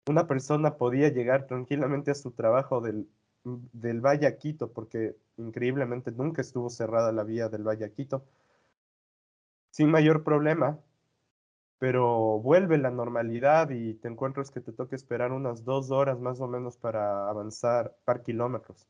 [0.07, 3.07] una persona podía llegar tranquilamente a su trabajo del,
[3.43, 8.23] del Valle Quito, porque increíblemente nunca estuvo cerrada la vía del Valle Quito,
[9.71, 10.79] sin mayor problema,
[11.79, 16.39] pero vuelve la normalidad y te encuentras que te toca esperar unas dos horas más
[16.41, 18.87] o menos para avanzar par kilómetros.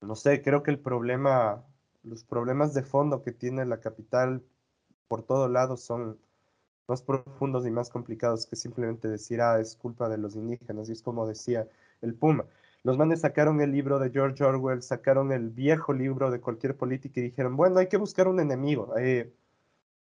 [0.00, 1.64] No sé, creo que el problema,
[2.02, 4.42] los problemas de fondo que tiene la capital
[5.08, 6.18] por todo lado son
[6.88, 10.88] más profundos y más complicados que simplemente decir, ah, es culpa de los indígenas.
[10.88, 11.68] Y es como decía
[12.02, 12.46] el Puma.
[12.84, 17.20] Los manes sacaron el libro de George Orwell, sacaron el viejo libro de cualquier política
[17.20, 18.96] y dijeron, bueno, hay que buscar un enemigo.
[18.96, 19.32] Eh,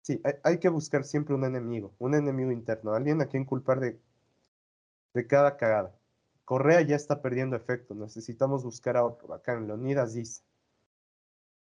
[0.02, 3.98] sí, hay, que buscar siempre un enemigo, un enemigo interno, alguien a quien culpar de,
[5.14, 5.94] de cada cagada.
[6.44, 9.34] Correa ya está perdiendo efecto, necesitamos buscar a otro.
[9.34, 10.42] Acá en Leonidas dice.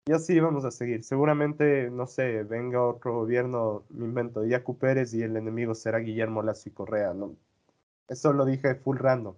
[0.05, 1.03] Y así vamos a seguir.
[1.03, 6.41] Seguramente, no sé, venga otro gobierno, me invento, Yacu Pérez y el enemigo será Guillermo
[6.41, 7.13] Lazo y Correa.
[7.13, 7.35] ¿no?
[8.07, 9.35] Eso lo dije full random.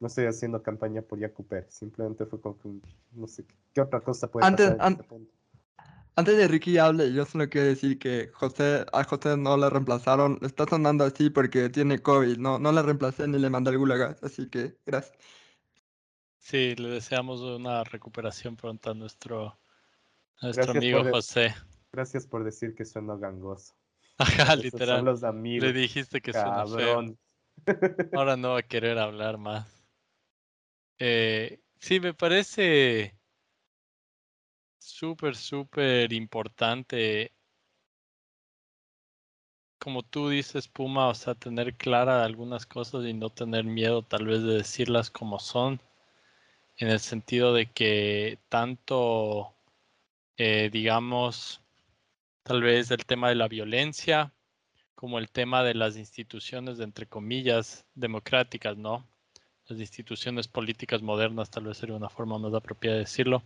[0.00, 1.74] No estoy haciendo campaña por Yacu Pérez.
[1.74, 2.68] Simplemente fue como que,
[3.12, 4.92] no sé, ¿qué otra cosa puede antes, pasar?
[4.92, 5.34] Este
[6.16, 10.38] antes de Ricky hable, yo solo quiero decir que José, a José no le reemplazaron.
[10.42, 12.38] Está sonando así porque tiene COVID.
[12.38, 14.16] No, no le reemplacé ni le mandé el gulag.
[14.22, 15.18] Así que gracias.
[16.44, 19.56] Sí, le deseamos una recuperación pronta a nuestro
[20.42, 21.54] nuestro amigo José.
[21.90, 23.74] Gracias por decir que suena gangoso.
[24.18, 25.18] Ajá, literal.
[25.42, 27.16] Le dijiste que suena feo.
[28.12, 29.66] Ahora no va a querer hablar más.
[30.98, 33.16] Eh, sí, me parece
[34.78, 37.32] súper, súper importante.
[39.78, 44.26] Como tú dices, Puma, o sea, tener clara algunas cosas y no tener miedo tal
[44.26, 45.80] vez de decirlas como son.
[46.76, 49.54] En el sentido de que tanto
[50.36, 51.60] eh, digamos,
[52.42, 54.32] tal vez el tema de la violencia,
[54.96, 59.06] como el tema de las instituciones, de, entre comillas, democráticas, ¿no?
[59.68, 63.42] Las instituciones políticas modernas, tal vez sería una forma más apropiada de decirlo.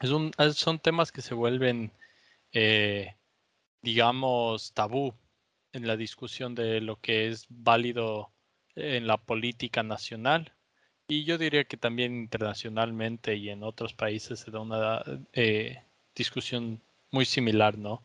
[0.00, 1.92] Son temas que se vuelven,
[2.52, 3.14] eh,
[3.82, 5.14] digamos, tabú
[5.72, 8.32] en la discusión de lo que es válido
[8.76, 10.54] en la política nacional.
[11.08, 15.02] Y yo diría que también internacionalmente y en otros países se da una
[15.32, 15.82] eh,
[16.14, 18.04] discusión muy similar, ¿no?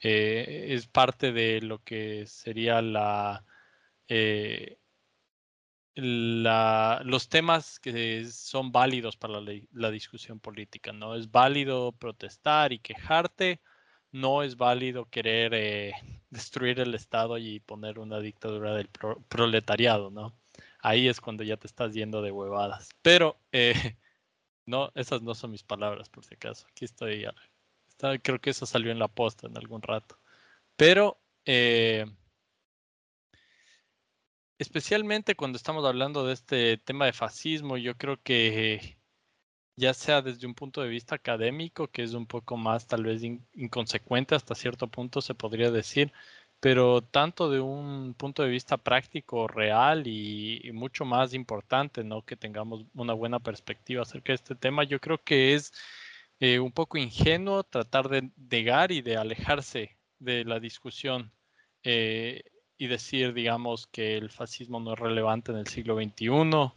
[0.00, 3.44] Eh, es parte de lo que sería la,
[4.08, 4.78] eh,
[5.96, 11.16] los temas que son válidos para la, discusión política, ¿no?
[11.16, 13.60] Es válido protestar y quejarte,
[14.12, 15.92] no es válido querer eh,
[16.30, 18.88] destruir el Estado y poner una dictadura del
[19.28, 20.34] proletariado, ¿no?
[20.88, 22.88] Ahí es cuando ya te estás yendo de huevadas.
[23.02, 23.38] Pero
[24.66, 26.66] no, esas no son mis palabras, por si acaso.
[26.70, 27.26] Aquí estoy
[28.22, 30.18] creo que eso salió en la posta en algún rato.
[30.76, 32.06] Pero eh,
[34.58, 38.98] especialmente cuando estamos hablando de este tema de fascismo, yo creo que
[39.76, 43.22] ya sea desde un punto de vista académico, que es un poco más tal vez
[43.52, 46.12] inconsecuente hasta cierto punto se podría decir,
[46.60, 52.22] pero tanto de un punto de vista práctico, real y, mucho más importante, ¿no?
[52.24, 55.72] Que tengamos una buena perspectiva acerca de este tema, yo creo que es
[56.40, 61.32] eh, un poco ingenuo tratar de negar y de alejarse de la discusión
[61.82, 62.42] eh,
[62.76, 66.72] y decir, digamos, que el fascismo no es relevante en el siglo XXI.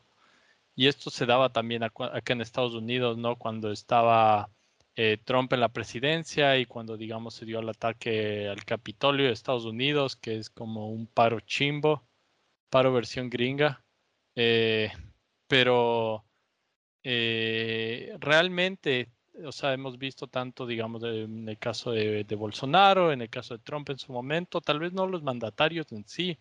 [0.76, 3.36] Y esto se daba también acá en Estados Unidos, ¿no?
[3.38, 4.50] Cuando estaba
[4.96, 9.34] eh, Trump en la presidencia y cuando, digamos, se dio el ataque al Capitolio de
[9.34, 12.04] Estados Unidos, que es como un paro chimbo,
[12.70, 13.84] paro versión gringa.
[15.48, 16.26] pero
[17.04, 19.12] realmente
[19.46, 23.64] o sea, hemos visto tanto, digamos, en el caso de, Bolsonaro, en el caso de
[23.64, 26.40] Trump en su momento, tal vez no los mandatarios en sí,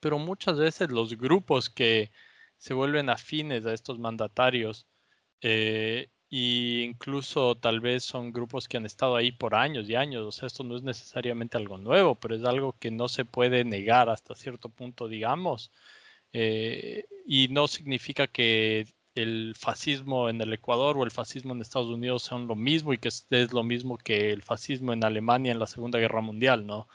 [0.00, 2.10] pero muchas veces los grupos que
[2.58, 4.86] se vuelven afines a estos mandatarios
[6.30, 10.32] e incluso tal vez son grupos que han estado ahí por años y años, o
[10.32, 14.08] sea, esto no es necesariamente algo nuevo, pero es algo que no se puede negar
[14.08, 15.70] hasta cierto punto, digamos,
[16.32, 21.88] eh, y no significa que el fascismo en el Ecuador o el fascismo en Estados
[21.88, 25.58] Unidos son lo mismo y que es, lo mismo que el fascismo en Alemania en
[25.60, 26.88] la Segunda Guerra Mundial, ¿no?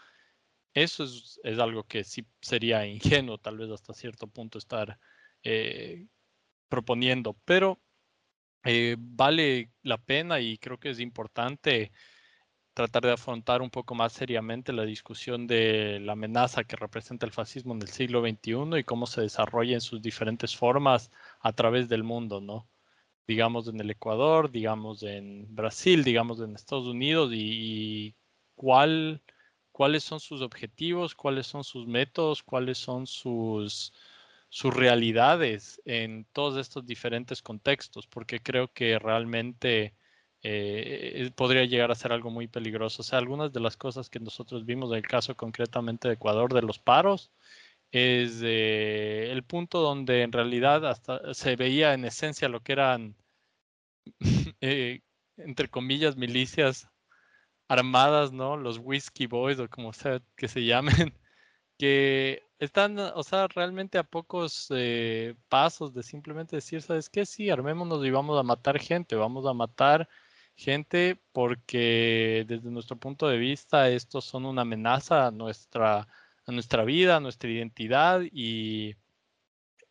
[0.73, 4.99] Eso es, algo que sí sería ingenuo tal vez hasta cierto punto estar
[5.43, 6.07] eh,
[6.69, 7.79] proponiendo, pero
[8.63, 11.91] eh, vale la pena y creo que es importante
[12.73, 17.33] tratar de afrontar un poco más seriamente la discusión de la amenaza que representa el
[17.33, 21.89] fascismo en el siglo XXI y cómo se desarrolla en sus diferentes formas a través
[21.89, 22.69] del mundo, ¿no?
[23.27, 28.15] Digamos en el Ecuador, digamos en Brasil, digamos en Estados Unidos y, y
[28.55, 29.21] cuál,
[29.71, 33.93] cuáles son sus objetivos, cuáles son sus métodos, cuáles son sus,
[34.49, 39.93] sus realidades en todos estos diferentes contextos, porque creo que realmente
[40.41, 43.01] eh, podría llegar a ser algo muy peligroso.
[43.01, 46.61] O sea, algunas de las cosas que nosotros vimos del caso concretamente de Ecuador de
[46.61, 47.31] los paros
[47.91, 53.15] es eh, el punto donde en realidad hasta se veía en esencia lo que eran,
[54.61, 55.01] eh,
[55.37, 56.87] entre comillas, milicias
[57.67, 58.57] armadas, ¿no?
[58.57, 61.13] Los Whiskey Boys o como sea que se llamen,
[61.79, 67.25] que están, o sea, realmente a pocos eh, pasos de simplemente decir, ¿sabes qué?
[67.25, 70.09] Sí, armémonos y vamos a matar gente, vamos a matar
[70.55, 76.07] gente porque desde nuestro punto de vista estos son una amenaza a nuestra,
[76.45, 78.95] a nuestra vida, a nuestra identidad y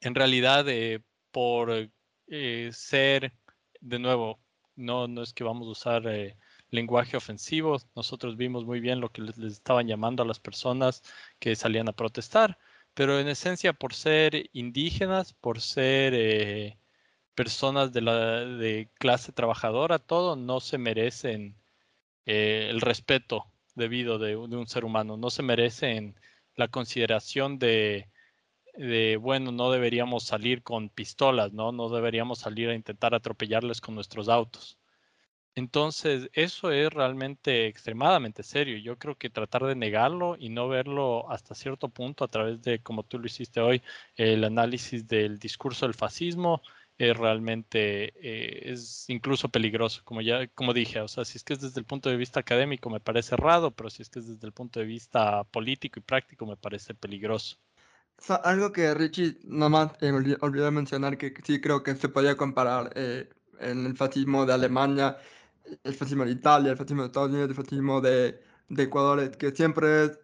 [0.00, 1.00] en realidad eh,
[1.32, 1.90] por
[2.28, 3.32] eh, ser,
[3.80, 4.40] de nuevo,
[4.76, 6.36] no, no es que vamos a usar eh,
[6.70, 11.02] lenguaje ofensivo, nosotros vimos muy bien lo que les, estaban llamando a las personas
[11.38, 12.58] que salían a protestar,
[12.94, 16.78] pero en esencia por ser indígenas, por ser eh,
[17.34, 21.56] personas de la de clase trabajadora, todo no se merecen
[22.26, 26.16] eh, el respeto debido de, de, un ser humano, no se merecen
[26.56, 28.08] la consideración de,
[28.78, 31.72] de, bueno, no deberíamos salir con pistolas, ¿no?
[31.72, 34.77] No deberíamos salir a intentar atropellarles con nuestros autos.
[35.58, 38.78] Entonces, eso es realmente extremadamente serio.
[38.78, 42.80] Yo creo que tratar de negarlo y no verlo hasta cierto punto a través de,
[42.80, 43.82] como tú lo hiciste hoy,
[44.16, 46.62] el análisis del discurso del fascismo,
[46.96, 51.54] es realmente eh, es incluso peligroso, como ya como dije, o sea, si es que
[51.54, 54.28] es desde el punto de vista académico me parece errado, pero si es que es
[54.28, 57.56] desde el punto de vista político y práctico me parece peligroso.
[58.16, 62.36] O sea, algo que Richie nomás eh, olvidó mencionar que sí creo que se podía
[62.36, 63.28] comparar eh,
[63.60, 65.18] en el fascismo de Alemania,
[65.84, 69.50] el fascismo de Italia, el fascismo de Estados Unidos, el fascismo de, de Ecuador, que
[69.52, 70.18] siempre es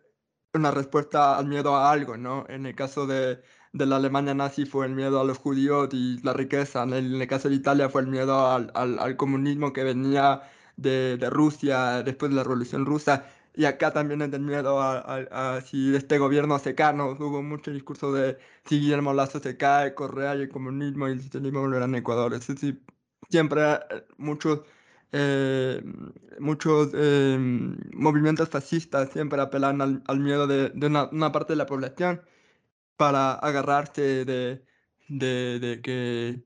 [0.55, 2.45] una respuesta al miedo a algo, ¿no?
[2.49, 3.43] En el caso de,
[3.73, 6.85] de la Alemania nazi fue el miedo a los judíos y la riqueza.
[6.85, 9.85] En el, en el caso de Italia fue el miedo al, al, al comunismo que
[9.85, 10.43] venía
[10.77, 13.27] de, de, Rusia después de la Revolución Rusa.
[13.57, 16.95] Y acá también es el miedo a, a, a, si este gobierno se cae.
[16.95, 17.11] ¿no?
[17.13, 21.23] Hubo mucho discurso de si Guillermo Lazo se cae, Correa y el comunismo y el
[21.23, 22.35] socialismo volverán a Ecuador.
[22.35, 22.81] Eso sí,
[23.31, 24.63] siempre eh, muchos...
[25.13, 25.83] Eh,
[26.41, 27.37] muchos eh,
[27.93, 32.23] movimientos fascistas siempre apelan al, al miedo de, de una, una, parte de la población
[32.97, 34.65] para agarrarse de,
[35.09, 36.45] de, de que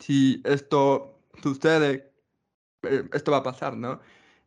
[0.00, 2.12] si esto sucede,
[2.82, 4.00] eh, esto va a pasar, ¿no?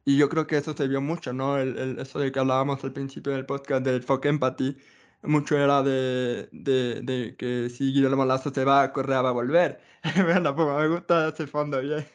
[0.06, 1.58] Y yo creo que eso se vio mucho, ¿no?
[1.58, 4.78] El, el, eso de que hablábamos al principio del podcast del folk empathy,
[5.24, 9.82] mucho era de, de, de que si Guillermo Lazo se va, Correa va a volver.
[10.24, 12.06] bueno, pues me gusta ese fondo, bien.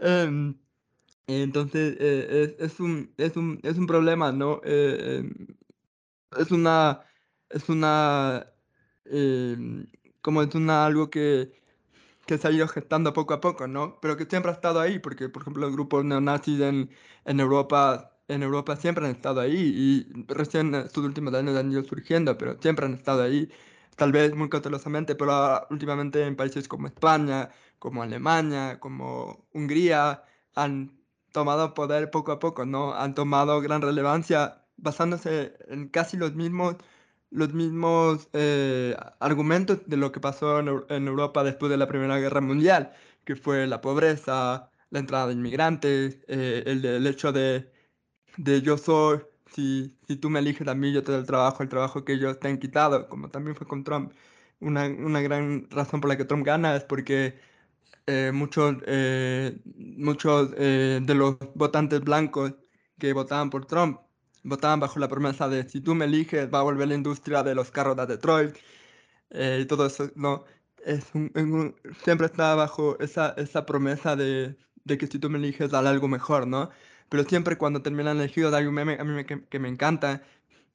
[0.00, 0.54] Um,
[1.26, 4.60] entonces, eh, es, es, un, es, un, es un problema, ¿no?
[4.64, 5.24] Eh,
[6.38, 7.02] es una
[7.50, 8.52] es una,
[9.06, 9.56] eh,
[10.22, 11.52] como es una, algo que,
[12.26, 14.00] que se ha ido gestando poco a poco, ¿no?
[14.00, 16.90] Pero que siempre ha estado ahí, porque, por ejemplo, los grupos neonazis en,
[17.24, 21.84] en Europa en Europa siempre han estado ahí y recién estos últimos años han ido
[21.84, 23.50] surgiendo, pero siempre han estado ahí,
[23.96, 30.22] tal vez muy cautelosamente, pero últimamente en países como España, como Alemania, como Hungría,
[30.54, 30.98] han
[31.32, 32.94] tomado poder poco a poco, ¿no?
[32.94, 36.76] Han tomado gran relevancia basándose en casi los mismos
[37.30, 42.40] los mismos eh, argumentos de lo que pasó en, Europa después de la Primera Guerra
[42.40, 42.92] Mundial,
[43.24, 47.70] que fue la pobreza, la entrada de inmigrantes, eh, el, el, hecho de,
[48.36, 49.20] de yo soy,
[49.52, 52.14] si, si tú me eliges a mí, yo te doy el trabajo, el trabajo que
[52.14, 54.12] ellos te han quitado, como también fue con Trump.
[54.60, 57.38] Una, una gran razón por la que Trump gana es porque
[58.06, 62.54] eh, muchos, eh, muchos eh, de los votantes blancos
[62.98, 64.00] que votaban por Trump
[64.44, 67.54] votaban bajo la promesa de si tú me eliges va a volver la industria de
[67.54, 68.56] los carros de Detroit
[69.30, 70.44] y todo eso, no,
[70.84, 75.70] es un, siempre está bajo esa, esa promesa de, de, que si tú me eliges
[75.70, 76.70] daré algo mejor, ¿no?
[77.08, 80.22] Pero siempre cuando terminan elegidos hay un meme a mí me, que, que, me encanta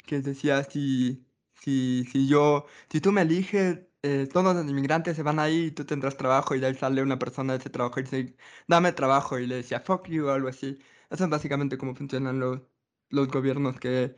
[0.06, 1.26] que decía si,
[1.56, 5.72] si, si yo, si tú me eliges eh, todos los inmigrantes se van ahí y
[5.72, 8.36] tú tendrás trabajo y de ahí sale una persona de ese trabajo y dice,
[8.68, 10.80] dame trabajo y le decía, fuck you o algo así.
[11.10, 12.62] Eso es básicamente cómo funcionan los,
[13.10, 14.16] los gobiernos que,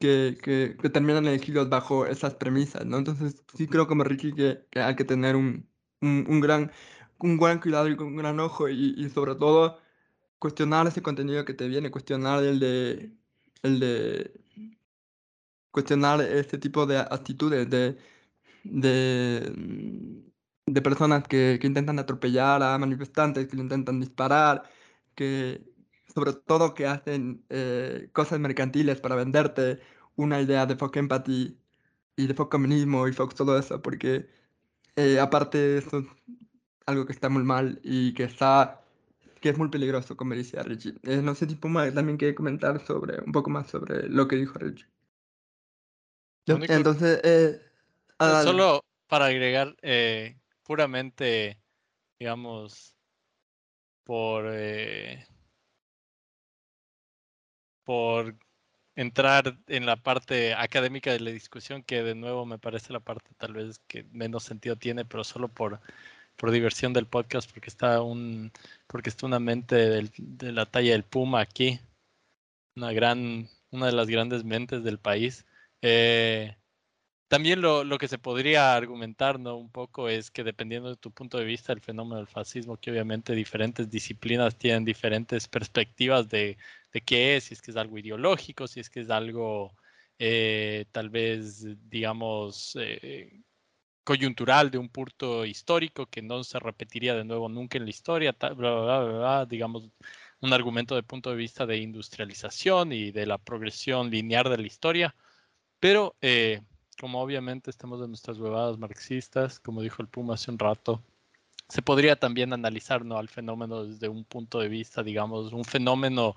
[0.00, 2.98] que, que, que, terminan elegidos bajo esas premisas, ¿no?
[2.98, 5.68] Entonces, sí creo como Ricky que, que hay que tener un,
[6.00, 6.72] un, un, gran
[7.18, 9.78] un gran cuidado y un gran ojo y, y sobre todo
[10.38, 13.12] cuestionar ese contenido que te viene, cuestionar el de,
[13.62, 14.32] el de
[15.70, 17.98] cuestionar este tipo de actitudes de,
[18.64, 24.64] de, mm, de personas que, que intentan atropellar a manifestantes, que le intentan disparar,
[25.14, 25.64] que
[26.14, 29.80] sobre todo que hacen eh, cosas mercantiles para venderte
[30.16, 31.58] una idea de folk empathy
[32.16, 34.28] y de folk comunismo y folk todo eso, porque
[34.96, 36.06] eh, aparte eso es
[36.86, 38.80] algo que está muy mal y que está
[39.40, 40.94] que es muy peligroso, como decía Richie.
[41.02, 44.36] Eh, no sé si Puma también quiere comentar sobre un poco más sobre lo que
[44.36, 44.86] dijo Richie.
[46.46, 47.60] Entonces, eh,
[48.18, 48.44] ah, dale.
[48.44, 51.58] Solo para agregar eh, puramente,
[52.18, 52.94] digamos,
[54.04, 55.26] por, eh,
[57.84, 58.36] por
[58.96, 63.30] entrar en la parte académica de la discusión, que de nuevo me parece la parte
[63.36, 65.80] tal vez que menos sentido tiene, pero solo por,
[66.36, 68.52] por diversión del podcast, porque está un,
[68.86, 71.80] porque está una mente del- de la talla del Puma aquí,
[72.76, 75.44] una gran, una de las grandes mentes del país.
[75.82, 76.56] Eh,
[77.34, 79.56] también lo, lo que se podría argumentar, ¿no?
[79.56, 82.92] Un poco es que dependiendo de tu punto de vista, el fenómeno del fascismo, que
[82.92, 86.56] obviamente diferentes disciplinas tienen diferentes perspectivas de,
[86.92, 89.74] de qué es, si es que es algo ideológico, si es que es algo
[90.18, 93.42] eh, tal vez, digamos, eh,
[94.04, 98.32] coyuntural de un punto histórico que no se repetiría de nuevo nunca en la historia,
[98.32, 99.90] ta- bla, bla, bla, bla, bla, digamos,
[100.40, 104.66] un argumento de punto de vista de industrialización y de la progresión lineal de la
[104.66, 105.16] historia,
[105.80, 106.62] pero eh,
[106.96, 111.02] como obviamente estamos en nuestras huevadas marxistas, como dijo el Puma hace un rato,
[111.68, 113.18] se podría también analizar ¿no?
[113.18, 116.34] al fenómeno desde un punto de vista, digamos, un fenómeno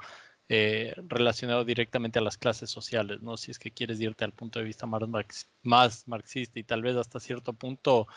[0.50, 3.36] eh, relacionado directamente a las clases sociales, ¿no?
[3.36, 6.82] Si es que quieres irte al punto de vista más, marx- más marxista y tal
[6.82, 8.08] vez hasta cierto punto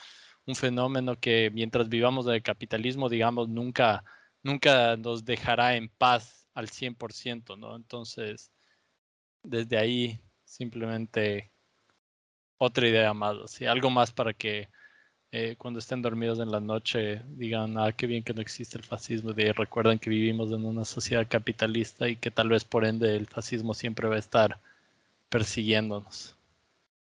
[0.46, 4.04] un fenómeno que mientras vivamos del capitalismo, digamos, nunca,
[4.44, 7.74] nunca nos dejará en paz al 100%, ¿no?
[7.76, 8.52] Entonces,
[9.42, 11.49] desde ahí simplemente
[12.60, 14.68] otra idea más, así, algo más para que
[15.32, 18.84] eh, cuando estén dormidos en la noche digan, ah, qué bien que no existe el
[18.84, 23.16] fascismo, y recuerden que vivimos en una sociedad capitalista y que tal vez por ende
[23.16, 24.58] el fascismo siempre va a estar
[25.30, 26.36] persiguiéndonos.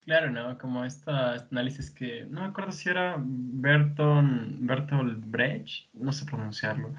[0.06, 0.58] Claro, ¿no?
[0.58, 6.26] Como esta, este análisis que, no me acuerdo si era Berton, Bertolt Brecht, no sé
[6.26, 6.92] pronunciarlo,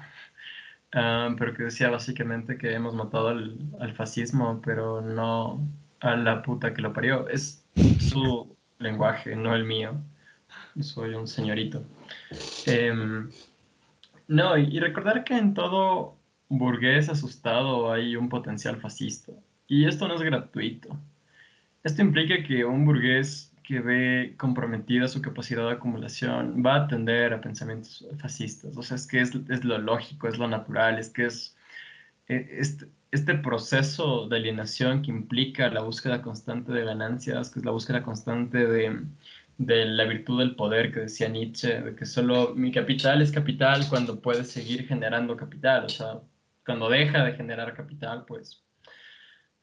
[0.93, 5.67] ah, pero que decía básicamente que hemos matado al, al fascismo, pero no
[5.99, 7.27] a la puta que lo parió.
[7.29, 7.63] Es
[7.99, 9.93] su lenguaje, no el mío.
[10.81, 11.83] Soy un señorito.
[12.65, 13.29] Em,
[14.27, 16.15] no, y, recordar que en todo
[16.49, 19.33] burgués asustado hay un potencial fascista.
[19.67, 20.97] Y esto no es gratuito.
[21.83, 27.33] Esto implica que un burgués que ve comprometida su capacidad de acumulación va a tender
[27.33, 28.77] a pensamientos fascistas.
[28.77, 31.57] O sea, es que es, es lo lógico, es lo natural, es que es
[32.29, 32.47] eh,
[33.11, 38.03] este, proceso de alienación que implica la búsqueda constante de ganancias, que es la búsqueda
[38.03, 39.01] constante de,
[39.57, 43.87] de la virtud del poder que decía Nietzsche, de que solo mi capital es capital
[43.89, 45.85] cuando puede seguir generando capital.
[45.85, 46.19] O sea,
[46.65, 48.63] cuando deja de generar capital, pues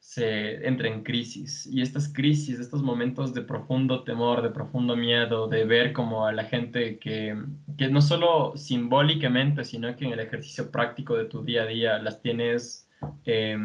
[0.05, 1.65] se entra en crisis.
[1.65, 6.31] Y estas crisis, estos momentos de profundo temor, de profundo miedo, de ver como a
[6.31, 7.35] la gente que,
[7.75, 11.97] que no solo simbólicamente, sino que en el ejercicio práctico de tu día a día
[11.99, 12.84] las tienes,
[13.25, 13.57] eh,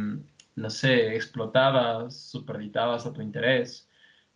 [0.56, 3.88] no sé, explotadas, superditadas a tu interés.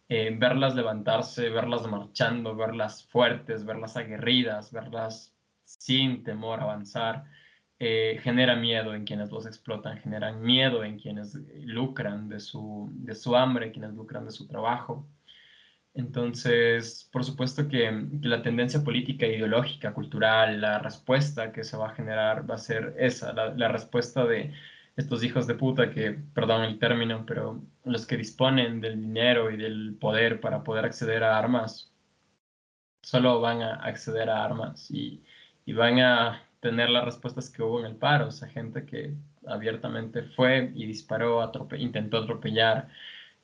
[0.09, 5.35] Eh, verlas levantarse, verlas marchando, verlas fuertes, verlas aguerridas, verlas
[5.65, 7.25] sin temor avanzar
[7.81, 11.35] eh, genera miedo en quienes los explotan, generan miedo en quienes
[11.65, 15.07] lucran de su, de su hambre, quienes lucran de su trabajo.
[15.95, 21.95] Entonces, por supuesto que, la tendencia política, ideológica, cultural, la respuesta que se va a
[21.95, 24.53] generar va a ser esa, la respuesta de
[24.97, 29.57] estos hijos de puta que, perdón el término, pero los que disponen del dinero y
[29.57, 31.92] del poder para poder acceder a armas,
[33.03, 35.22] solo van a acceder a armas y,
[35.66, 39.14] y van a tener las respuestas que hubo en el paro, o sea, gente que
[39.47, 42.88] abiertamente fue y disparó, intentó atropellar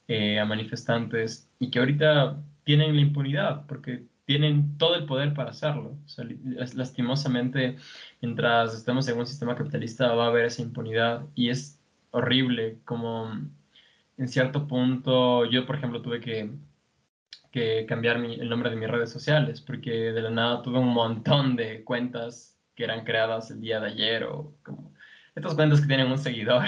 [0.09, 5.51] eh, a manifestantes y que ahorita tienen la impunidad porque tienen todo el poder para
[5.51, 5.99] hacerlo.
[6.07, 7.75] O lastimosamente,
[8.23, 11.81] mientras estemos en un sistema capitalista va a haber esa impunidad y es
[12.13, 13.29] horrible como
[14.19, 16.49] en cierto punto yo, por ejemplo, tuve que,
[17.89, 21.83] cambiar el nombre de mis redes sociales porque de la nada tuve un montón de
[21.83, 24.95] cuentas que eran creadas el día de ayer o como
[25.35, 26.67] estas cuentas que tienen un seguidor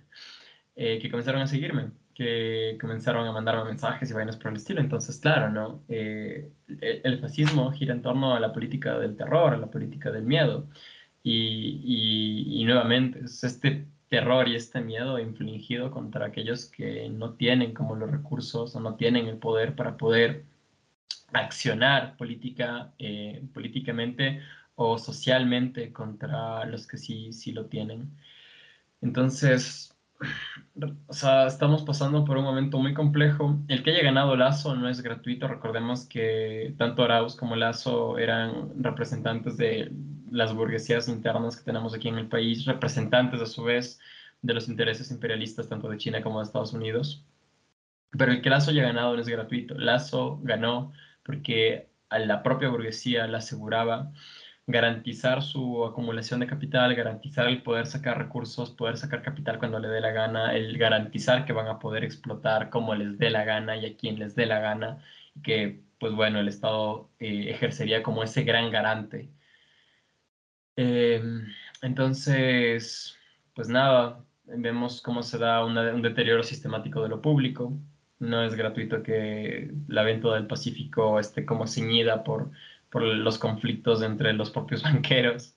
[0.76, 4.80] eh, que comenzaron a seguirme, que comenzaron a mandarme mensajes y vainas por el estilo.
[4.80, 5.82] Entonces, claro, ¿no?
[5.88, 6.50] Eh,
[6.80, 10.66] el, fascismo gira en torno a la política del terror, a la política del miedo.
[11.22, 17.34] Y, y, y nuevamente, es este terror y este miedo infligido contra aquellos que no
[17.34, 20.44] tienen como los recursos o no tienen el poder para poder
[21.32, 24.40] accionar política, eh, políticamente
[24.74, 28.10] o socialmente contra los que sí, sí lo tienen.
[29.02, 29.95] Entonces,
[31.08, 33.58] o sea, estamos pasando por un momento muy complejo.
[33.68, 35.48] El que haya ganado Lazo no es gratuito.
[35.48, 39.92] Recordemos que tanto Arauz como Lazo eran representantes de
[40.30, 44.00] las burguesías internas que tenemos aquí en el país, representantes a su vez
[44.42, 47.24] de los intereses imperialistas tanto de China como de Estados Unidos.
[48.10, 49.74] Pero el que Lazo haya ganado no es gratuito.
[49.74, 50.92] Lazo ganó
[51.22, 54.12] porque a la propia burguesía le aseguraba
[54.66, 59.88] garantizar su acumulación de capital, garantizar el poder sacar recursos, poder sacar capital cuando le
[59.88, 63.76] dé la gana, el garantizar que van a poder explotar como les dé la gana
[63.76, 64.98] y a quien les dé la gana,
[65.34, 69.30] y que, pues bueno, el Estado eh, ejercería como ese gran garante.
[70.76, 71.46] Em,
[71.82, 73.16] entonces,
[73.54, 77.72] pues nada, vemos cómo se da un deterioro sistemático de lo público.
[78.18, 82.50] No es gratuito que la venta del Pacífico esté como ceñida por
[82.96, 85.54] por los conflictos entre los propios banqueros.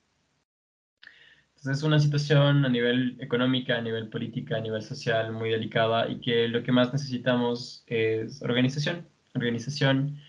[1.56, 6.10] Entonces es una situación a nivel económica, a nivel política, a nivel social muy delicada
[6.10, 10.20] y que lo que más necesitamos es organización, organización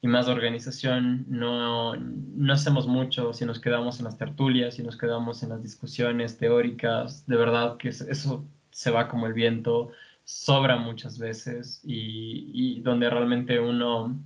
[0.00, 1.26] y más organización.
[1.28, 5.62] No, no hacemos mucho si nos quedamos en las tertulias, si nos quedamos en las
[5.62, 7.26] discusiones teóricas.
[7.26, 9.90] De verdad que eso se va como el viento,
[10.24, 14.16] sobra muchas veces y, y donde realmente uno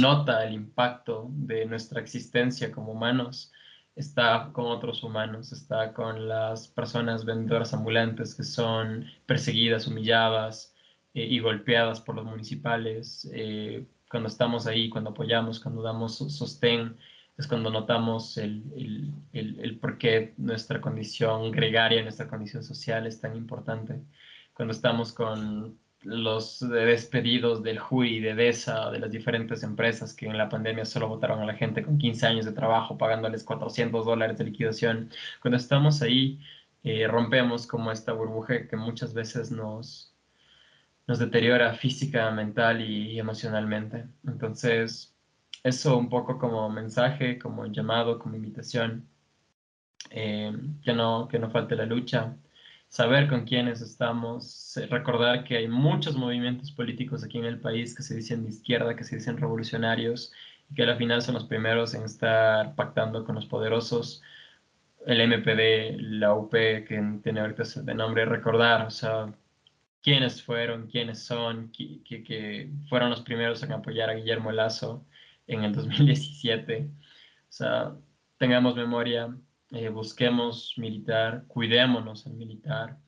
[0.00, 3.52] nota el impacto de nuestra existencia como humanos,
[3.96, 10.74] está con otros humanos, está con las personas vendedoras ambulantes que son perseguidas, humilladas
[11.14, 13.28] eh, y golpeadas por los municipales.
[13.32, 16.96] Eh, cuando estamos ahí, cuando apoyamos, cuando damos sostén,
[17.36, 18.62] es cuando notamos el,
[19.32, 24.00] el, el, por qué nuestra condición gregaria, nuestra condición social es tan importante.
[24.52, 30.38] Cuando estamos con los despedidos del JUI, de DESA, de las diferentes empresas que en
[30.38, 34.38] la pandemia solo votaron a la gente con 15 años de trabajo, pagándoles 400 dólares
[34.38, 35.10] de liquidación.
[35.40, 36.40] Cuando estamos ahí,
[36.82, 40.14] eh, rompemos como esta burbuja que muchas veces nos,
[41.06, 44.06] nos deteriora física, mental y, emocionalmente.
[44.26, 45.14] Entonces,
[45.62, 49.08] eso un poco como mensaje, como llamado, como invitación.
[50.10, 50.52] Eh,
[50.82, 52.36] que, no, que no falte la lucha,
[52.94, 58.04] saber con quiénes estamos, recordar que hay muchos movimientos políticos aquí en el país que
[58.04, 60.32] se dicen de izquierda, que se dicen revolucionarios,
[60.70, 64.22] y que al final son los primeros en estar pactando con los poderosos.
[65.06, 69.34] El MPD, la UP, que tiene ahorita de nombre, recordar, o sea,
[70.00, 75.04] quiénes fueron, quiénes son, que, que, fueron los primeros en apoyar a Guillermo Lazo
[75.48, 76.88] en el 2017.
[76.88, 77.96] O sea,
[78.38, 79.34] tengamos memoria,
[79.74, 82.98] eh, busquemos militar, cuidémonos al militar,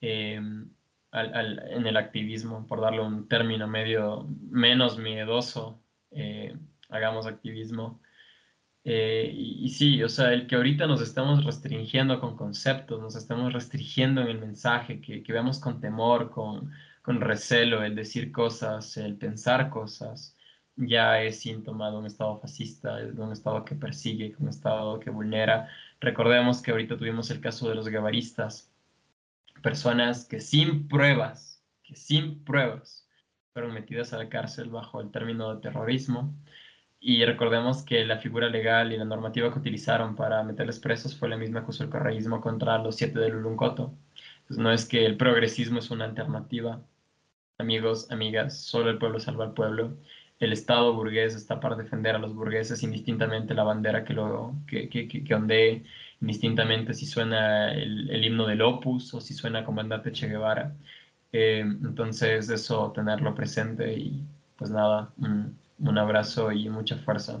[0.00, 0.70] em,
[1.12, 6.56] en el activismo, por darle un término medio menos miedoso, eh,
[6.88, 8.00] hagamos activismo.
[8.84, 13.52] Eh, y, sí, o sea, el que ahorita nos estamos restringiendo con conceptos, nos estamos
[13.52, 18.96] restringiendo en el mensaje, que, que veamos con temor, con, con recelo el decir cosas,
[18.96, 20.36] el pensar cosas,
[20.76, 25.10] ya es síntoma de un Estado fascista, de un Estado que persigue, un Estado que
[25.10, 25.68] vulnera.
[26.00, 28.70] Recordemos que ahorita tuvimos el caso de los guevaristas,
[29.62, 33.06] personas que sin pruebas, que sin pruebas,
[33.52, 36.34] fueron metidas a la cárcel bajo el término de terrorismo.
[37.00, 41.28] Y recordemos que la figura legal y la normativa que utilizaron para meterles presos fue
[41.28, 43.92] la misma que usó el correísmo contra los siete del Uluncoto.
[44.42, 46.80] Entonces no es que el progresismo es una alternativa.
[47.58, 49.96] Amigos, amigas, solo el pueblo salva al pueblo
[50.44, 55.34] el Estado burgués está para defender a los burgueses indistintamente la bandera que, lo, que,
[55.34, 55.84] ondee,
[56.20, 60.74] indistintamente si suena el, himno del Opus o si suena Comandante Che Guevara.
[61.32, 64.22] Eh, entonces eso, tenerlo presente y
[64.56, 67.40] pues nada, un abrazo y mucha fuerza.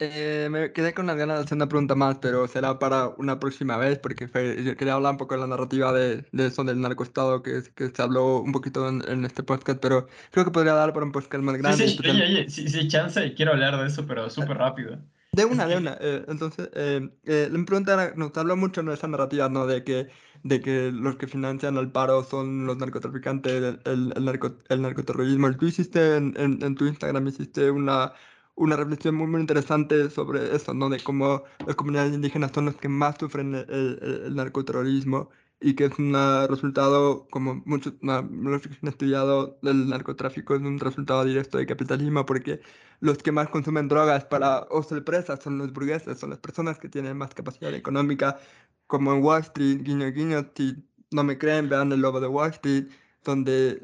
[0.00, 3.40] Eh, me quedé con las ganas de hacer una pregunta más, pero será para una
[3.40, 4.28] próxima vez, porque
[4.64, 7.88] yo quería hablar un poco de la narrativa de, de eso del narcoestado que, que
[7.88, 11.42] se habló un poquito en, este podcast, pero creo que podría dar para un podcast
[11.42, 11.88] más grande.
[11.88, 14.98] Sí, sí, oye, oye, sí, sí, chance, quiero hablar de eso, pero súper rápido.
[15.32, 15.96] De una, de una.
[16.00, 19.66] Eh, entonces, eh, eh, la pregunta era, nos habló mucho de esa narrativa, ¿no?
[19.66, 20.08] De que,
[20.44, 24.82] de que los que financian el paro son los narcotraficantes, el, el, el, narco, el
[24.82, 25.52] narcoterrorismo.
[25.56, 28.12] Tú hiciste en, en, en tu Instagram, hiciste una
[28.58, 30.88] una reflexión muy, muy interesante sobre eso, ¿no?
[30.88, 33.66] De cómo las comunidades indígenas son las que más sufren el,
[34.26, 35.30] el, narcoterrorismo
[35.60, 36.14] y que es un
[36.48, 42.60] resultado, como muchos han estudiado del narcotráfico, es un resultado directo del capitalismo, porque
[43.00, 46.88] los que más consumen drogas para o sorpresas son los burgueses, son las personas que
[46.88, 48.38] tienen más capacidad económica,
[48.86, 50.76] como en Wall Street, guiño guiño, si
[51.10, 52.88] no me creen, vean el lobo de Wall Street,
[53.24, 53.82] donde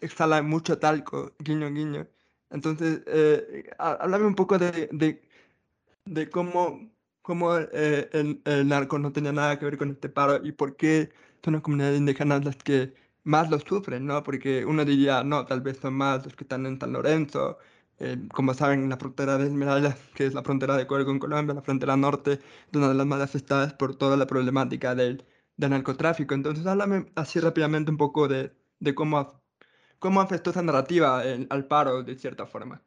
[0.00, 2.06] exhala mucho talco, guiño guiño.
[2.50, 5.22] Entonces, eh, háblame un poco de, de,
[6.06, 6.90] de cómo
[7.22, 10.76] cómo eh, el, el, narco no tenía nada que ver con este paro y por
[10.76, 11.10] qué
[11.44, 12.94] son las comunidades indígenas las que
[13.24, 14.22] más lo sufren, ¿no?
[14.22, 17.58] Porque uno diría, no, tal vez son más los que están en San Lorenzo,
[17.98, 21.54] eh, como saben, la frontera de Esmeralda, que es la frontera de Ecuador con Colombia,
[21.54, 22.40] la frontera norte, es
[22.76, 25.24] una de las más afectadas por toda la problemática del,
[25.56, 26.34] del narcotráfico.
[26.34, 29.42] Entonces, háblame así rápidamente un poco de, de cómo,
[29.98, 32.82] cómo afectó esa narrativa al paro, de cierta forma.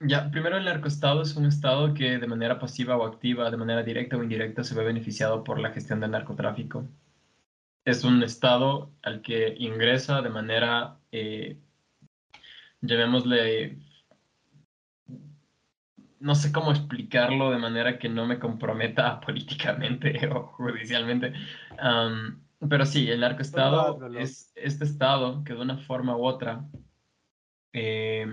[0.00, 3.82] Ya, primero el narcoestado es un estado que de manera pasiva o activa, de manera
[3.82, 6.86] directa o indirecta, se ve beneficiado por la gestión del narcotráfico.
[7.84, 11.58] Es un estado al que ingresa de manera, eh,
[12.80, 13.76] llamémosle,
[16.20, 21.32] no sé cómo explicarlo de manera que no me comprometa políticamente o judicialmente,
[22.68, 26.64] pero sí, el narcoestado es este estado que de una forma u otra
[27.72, 28.26] eh,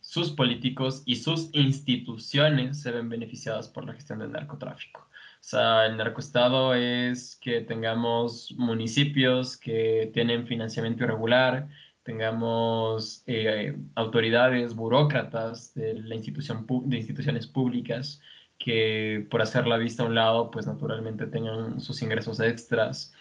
[0.00, 5.00] sus políticos y sus instituciones se ven beneficiadas por la gestión del narcotráfico.
[5.00, 11.68] O sea, el narcoestado es que tengamos municipios que tienen financiamiento irregular,
[12.04, 18.20] tengamos eh, autoridades, burócratas de, la institución, de instituciones públicas
[18.58, 23.12] que por hacer la vista a un lado, pues naturalmente tengan sus ingresos extras.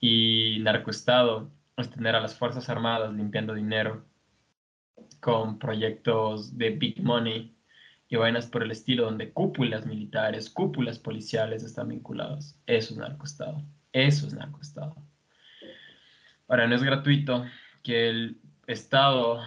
[0.00, 4.04] Y narcoestado es tener a las Fuerzas Armadas limpiando dinero
[5.20, 7.54] con proyectos de big money
[8.08, 12.58] y vainas por el estilo donde cúpulas militares, cúpulas policiales están vinculadas.
[12.66, 13.62] Eso es narcoestado.
[13.92, 14.96] Eso es narcoestado.
[16.48, 17.44] Ahora, no es gratuito
[17.82, 19.40] que el Estado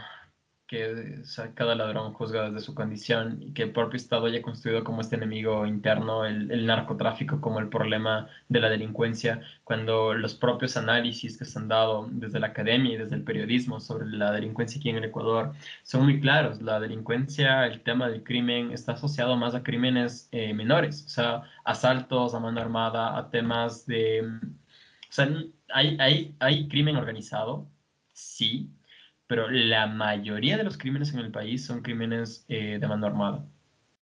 [0.68, 1.22] que
[1.56, 5.15] cada ladrón juzga desde su condición y que el propio Estado haya construido como este
[5.15, 11.45] enemigo interno, el, narcotráfico como el problema de la delincuencia, cuando los propios análisis que
[11.45, 14.98] se han dado desde la academia y desde el periodismo sobre la delincuencia aquí en
[14.98, 15.53] el Ecuador
[15.84, 16.61] son muy claros.
[16.61, 21.44] La delincuencia, el tema del crimen está asociado más a crímenes eh, menores, o sea,
[21.65, 24.22] asaltos a mano armada, a temas de...
[24.23, 25.30] O sea,
[25.73, 27.68] hay, hay, hay crimen organizado,
[28.14, 28.69] sí,
[29.34, 33.44] pero la mayoría de los crímenes en el país son crímenes eh, de mano armada.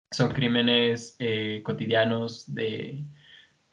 [0.10, 3.06] Son crímenes eh, cotidianos de,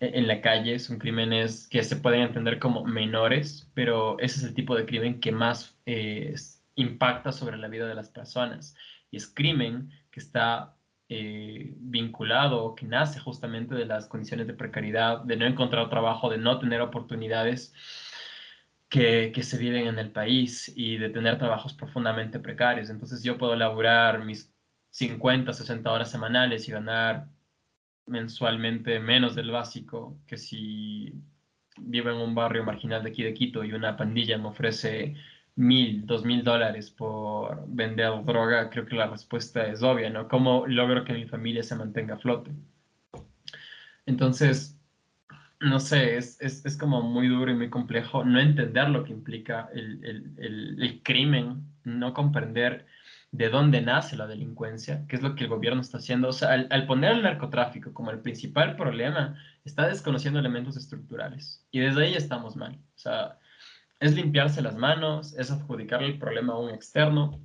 [0.01, 4.45] e, en la calle, son crímenes que se pueden entender como menores, pero ese es
[4.45, 6.35] el tipo de crimen que más eh,
[6.75, 8.77] impacta sobre la vida de las personas.
[9.11, 10.77] Y es crimen que está
[11.09, 16.37] vinculado o que nace justamente de las condiciones de precariedad, de no encontrar trabajo, de
[16.37, 17.73] no tener oportunidades
[18.91, 22.91] que, se viven en el país y de tener trabajos profundamente precarios.
[22.91, 24.53] Entonces yo puedo laburar mis
[24.91, 27.29] 50, 60 horas semanales y ganar
[28.07, 31.15] mensualmente menos del básico que si
[31.79, 35.15] vivo en un barrio marginal de aquí de Quito y una pandilla me ofrece
[35.55, 40.29] mil, dos mil dólares por vender droga, creo que la respuesta es obvia, ¿no?
[40.29, 42.51] ¿Cómo logro que mi familia se mantenga a flote?
[44.07, 44.80] Entonces,
[45.61, 49.12] no sé, es, es, es, como muy duro y muy complejo no entender lo que
[49.12, 52.87] implica el, el, el, crimen, no comprender
[53.31, 56.28] de dónde nace la delincuencia, qué es lo que el gobierno está haciendo.
[56.28, 61.65] O sea, al, poner el narcotráfico como el principal problema, está desconociendo elementos estructurales.
[61.70, 62.74] Y desde ahí estamos mal.
[62.97, 63.39] O sea,
[64.01, 67.41] es limpiarse las manos, es adjudicarle el problema a un externo,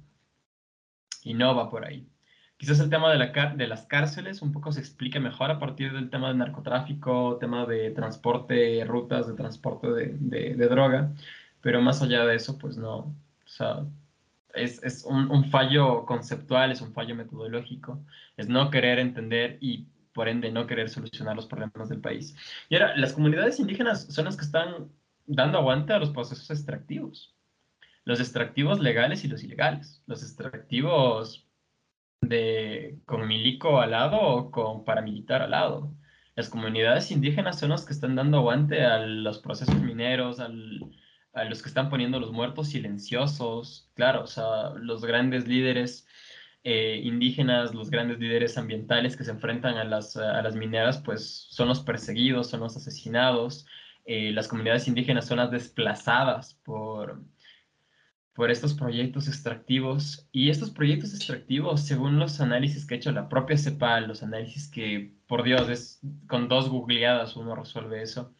[1.25, 2.07] y no va por ahí.
[2.57, 5.91] Quizás el tema de, la, de las cárceles un poco se explique mejor a partir
[5.91, 11.11] del tema del narcotráfico, tema de transporte, rutas de transporte de, de, droga,
[11.61, 12.97] pero más allá de eso, pues no.
[12.97, 13.13] O
[13.47, 13.85] sea,
[14.53, 17.99] es, es un, un, fallo conceptual, es un fallo metodológico,
[18.37, 22.35] es no querer entender y por ende no querer solucionar los problemas del país.
[22.69, 24.89] Y ahora, las comunidades indígenas son las que están
[25.27, 27.35] dando aguante a los procesos extractivos.
[28.05, 30.01] Los extractivos legales y los ilegales.
[30.07, 31.44] Los extractivos
[32.29, 35.95] de, con milico al lado o con paramilitar al lado.
[36.35, 40.49] Las comunidades indígenas son las que están dando aguante a los procesos mineros, a
[41.45, 46.07] los que están poniendo los muertos silenciosos, claro, o sea, los grandes líderes
[46.63, 51.47] eh, indígenas, los grandes líderes ambientales que se enfrentan a las, a las mineras, pues
[51.51, 53.65] son los perseguidos, son los asesinados.
[54.05, 57.21] Eh, las comunidades indígenas son las desplazadas por,
[58.35, 60.27] por estos proyectos extractivos.
[60.31, 64.67] Y estos proyectos extractivos, según los análisis que ha hecho la propia CEPAL, los análisis
[64.69, 68.33] que, por Dios, es con dos googleadas uno resuelve eso,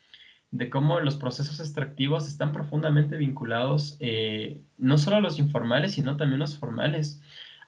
[0.51, 6.17] de cómo los procesos extractivos están profundamente vinculados eh, no solo a los informales, sino
[6.17, 7.21] también los formales,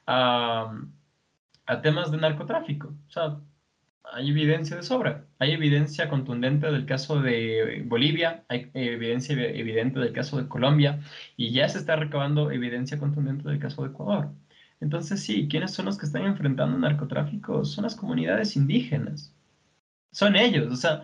[0.06, 0.72] a,
[1.66, 2.90] a temas de narcotráfico.
[3.08, 3.40] O sea,
[4.14, 5.26] hay evidencia de sobra.
[5.40, 11.00] Hay evidencia contundente del caso de Bolivia, hay evidencia evidente del caso de Colombia
[11.36, 14.32] y ya se está recabando evidencia contundente del caso de Ecuador.
[14.80, 17.66] Entonces, sí, ¿quiénes son los que están enfrentando narcotráfico?
[17.66, 19.34] Son las comunidades indígenas.
[20.12, 21.04] Son ellos, o sea,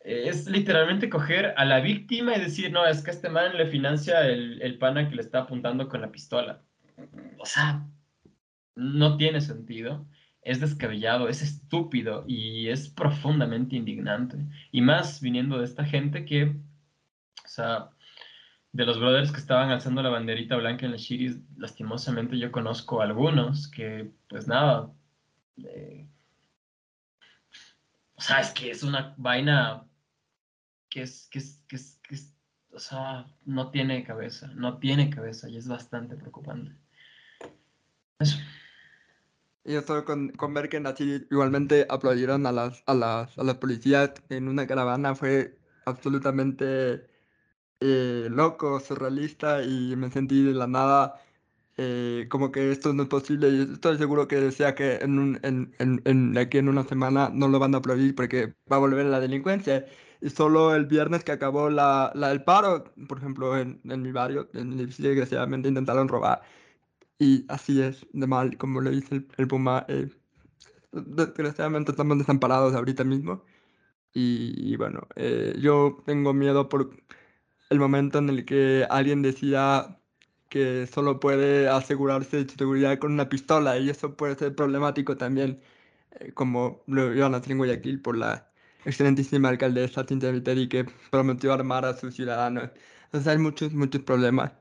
[0.00, 4.26] es literalmente coger a la víctima y decir, no, es que este man le financia
[4.26, 6.62] el, el pana que le está apuntando con la pistola.
[7.38, 7.86] O sea,
[8.74, 10.06] no tiene sentido
[10.48, 14.38] es descabellado, es estúpido y es profundamente indignante.
[14.72, 17.90] Y más viniendo de esta gente que, o sea,
[18.72, 23.02] de los brothers que estaban alzando la banderita blanca en la Shiris, lastimosamente yo conozco
[23.02, 24.90] algunos que, pues nada,
[25.58, 26.08] eh,
[28.14, 29.84] o sea, es que es una vaina
[30.88, 32.34] que es, que es, que es, que es,
[32.72, 36.74] o sea, no tiene cabeza, no tiene cabeza y es bastante preocupante.
[38.18, 38.38] Eso.
[39.64, 43.56] Y eso con, con ver que así igualmente aplaudieron a las, a las, a las
[43.58, 47.06] policías en una caravana fue absolutamente
[47.80, 51.20] eh, loco, surrealista y me sentí de la nada
[51.76, 55.40] eh, como que esto no es posible y estoy seguro que decía que en, un,
[55.42, 58.78] en, en, en, aquí en una semana no lo van a aplaudir porque va a
[58.80, 59.86] volver la delincuencia.
[60.20, 64.12] Y solo el viernes que acabó la, la el paro, por ejemplo, en, en mi
[64.12, 66.42] barrio, en mi edificio, desgraciadamente intentaron robar.
[67.18, 69.84] Y así es, de mal, como le dice el, el Puma.
[69.88, 70.08] Eh,
[70.92, 73.44] desgraciadamente estamos desamparados ahorita mismo.
[74.14, 76.90] Y, y bueno, eh, yo tengo miedo por
[77.70, 80.00] el momento en el que alguien decida
[80.50, 85.62] que solo puede asegurarse su seguridad con una pistola y eso puede ser problemático también,
[86.12, 88.50] eh, como lo iban a hacer en Guayaquil por la
[88.84, 92.70] excelentísima alcaldesa Cintia Viteri que prometió armar a sus ciudadanos.
[93.06, 94.52] Entonces hay muchos, muchos problemas.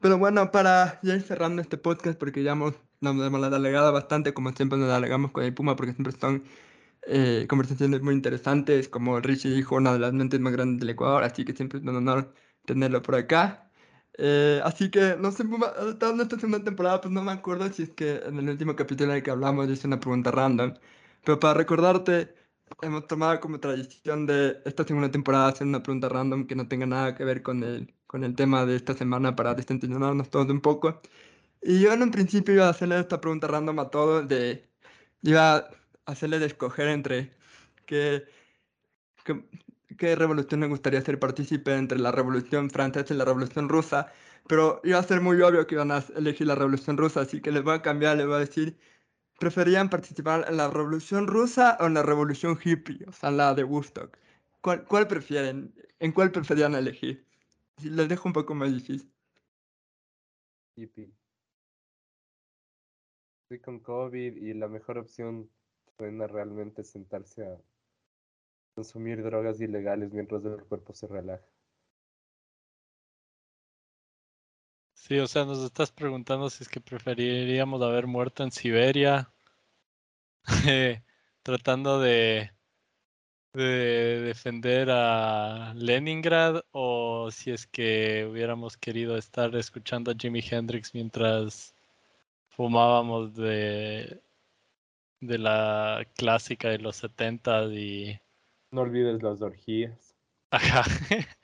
[0.00, 4.32] Pero bueno, para ya ir cerrando este podcast, porque ya hemos, nos hemos alegado bastante,
[4.34, 6.44] como siempre nos alegamos con el Puma, porque siempre son
[7.06, 11.24] eh, conversaciones muy interesantes, como Richie dijo, una de las mentes más grandes del Ecuador,
[11.24, 13.70] así que siempre es un honor tenerlo por acá.
[14.18, 17.84] Eh, así que, no sé, Puma, en esta segunda temporada, pues no me acuerdo si
[17.84, 20.74] es que en el último capítulo en el que hablamos hice una pregunta random,
[21.24, 22.34] pero para recordarte,
[22.82, 26.86] hemos tomado como tradición de esta segunda temporada hacer una pregunta random que no tenga
[26.86, 30.60] nada que ver con el con el tema de esta semana para destensionarnos todos un
[30.60, 31.00] poco.
[31.62, 34.68] Y yo en un principio iba a hacerle esta pregunta random a todos, de,
[35.22, 35.70] iba a
[36.06, 37.32] hacerle de escoger entre
[37.86, 38.24] qué,
[39.24, 39.44] qué,
[39.96, 44.12] qué revolución me gustaría ser partícipe entre la revolución francesa y la revolución rusa,
[44.48, 47.52] pero iba a ser muy obvio que iban a elegir la revolución rusa, así que
[47.52, 48.76] les voy a cambiar, les voy a decir,
[49.38, 53.64] ¿preferían participar en la revolución rusa o en la revolución hippie, o sea, la de
[53.64, 54.18] Woodstock?
[54.62, 55.74] ¿Cuál, cuál prefieren?
[56.00, 57.29] ¿En cuál preferían elegir?
[57.84, 59.10] Les dejo un poco más difícil.
[60.76, 61.10] Hippie.
[63.42, 65.50] Estoy con COVID y la mejor opción
[65.96, 67.60] suena realmente sentarse a
[68.74, 71.44] consumir drogas ilegales mientras el cuerpo se relaja.
[74.94, 79.32] Sí, o sea, nos estás preguntando si es que preferiríamos haber muerto en Siberia,
[81.42, 82.52] tratando de
[83.52, 90.94] de defender a Leningrad o si es que hubiéramos querido estar escuchando a Jimi Hendrix
[90.94, 91.74] mientras
[92.50, 94.20] fumábamos de,
[95.20, 98.20] de la clásica de los 70 y...
[98.70, 100.16] No olvides las orgías.
[100.50, 100.82] Ajá.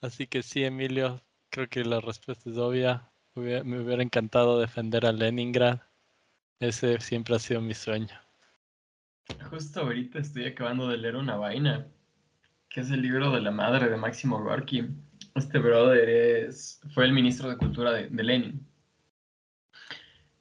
[0.00, 3.10] Así que sí, Emilio, creo que la respuesta es obvia.
[3.34, 5.80] Me hubiera encantado defender a Leningrad.
[6.60, 8.21] Ese siempre ha sido mi sueño.
[9.50, 11.86] Justo ahorita estoy acabando de leer una vaina,
[12.68, 14.86] que es el libro de la madre de Máximo Gorky.
[15.34, 18.66] Este brother es, fue el ministro de Cultura de, Lenin.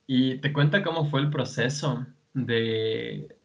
[0.07, 3.35] Y te cuenta cómo fue el proceso de,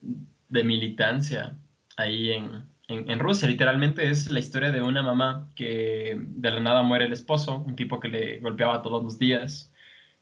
[0.48, 1.56] de militancia
[1.96, 3.48] ahí en, en, en, Rusia.
[3.48, 7.76] Literalmente es la historia de una mamá que de la nada muere el esposo, un
[7.76, 9.72] tipo que le golpeaba todos los días.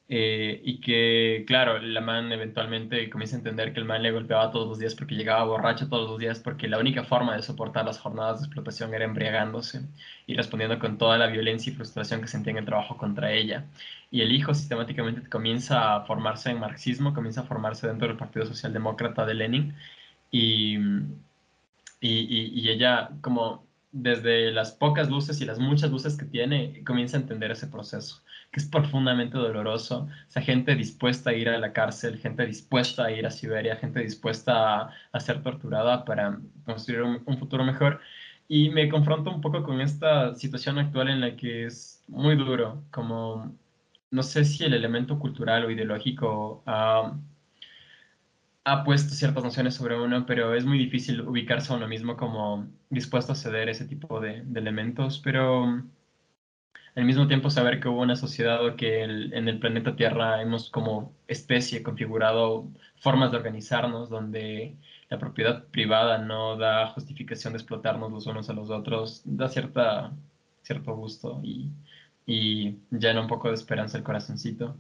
[0.07, 4.51] Eh, y que, claro, la man eventualmente comienza a entender que el man le golpeaba
[4.51, 7.87] todos los días porque llegaba borracho todos los días, porque la única forma de soportar
[7.87, 9.81] las jornadas de explotación era embriagándose
[10.27, 13.65] y respondiendo con toda la violencia y frustración que sentía en el trabajo contra ella.
[14.11, 18.45] Y el hijo sistemáticamente comienza a formarse en marxismo, comienza a formarse dentro del Partido
[18.47, 19.75] Socialdemócrata de Lenin
[20.31, 20.77] y,
[22.01, 27.17] y, y ella como desde las pocas luces y las muchas luces que tiene, comienza
[27.17, 28.23] a entender ese proceso
[28.55, 30.09] que es profundamente doloroso.
[30.29, 33.77] O sea, gente dispuesta a ir a la cárcel, gente dispuesta a ir a Siberia,
[33.77, 38.01] gente dispuesta a, a ser torturada para construir un, un, futuro mejor.
[38.47, 42.85] Y me confronto un poco con esta situación actual en la que es muy duro,
[42.93, 43.53] como
[44.13, 47.13] no sé si el elemento cultural o ideológico ha,
[48.85, 53.33] puesto ciertas nociones sobre uno, pero es muy difícil ubicarse a uno mismo como dispuesto
[53.33, 55.83] a ceder ese tipo de, de elementos, pero
[56.95, 60.71] al mismo tiempo saber que hubo una sociedad o que en el planeta Tierra hemos
[60.71, 62.69] como especie configurado
[62.99, 64.77] formas de organizarnos donde
[65.11, 70.13] la propiedad privada no da justificación de explotarnos los unos a los otros, da cierta,
[70.63, 71.71] cierto gusto y,
[72.27, 74.77] y llena un poco de esperanza el corazoncito.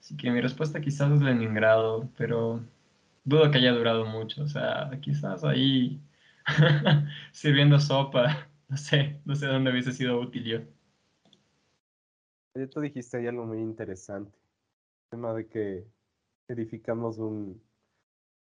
[0.00, 2.62] Así que mi respuesta quizás es Leningrado, pero
[3.24, 4.42] dudo que haya durado mucho.
[4.42, 6.00] O sea, quizás ahí
[7.32, 10.77] sirviendo sopa, no sé, no sé dónde hubiese sido útil yo.
[12.66, 14.36] Tú dijiste algo muy interesante.
[15.04, 15.86] El tema de que
[16.48, 17.62] edificamos un,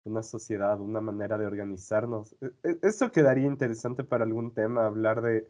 [0.05, 2.35] una sociedad, una manera de organizarnos.
[2.41, 5.47] E, e, eso quedaría interesante para algún tema, hablar de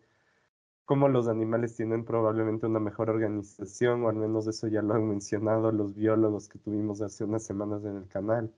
[0.85, 5.07] cómo los animales tienen probablemente una mejor organización, o al menos eso ya lo han
[5.07, 8.53] mencionado los biólogos que tuvimos hace unas semanas en el canal.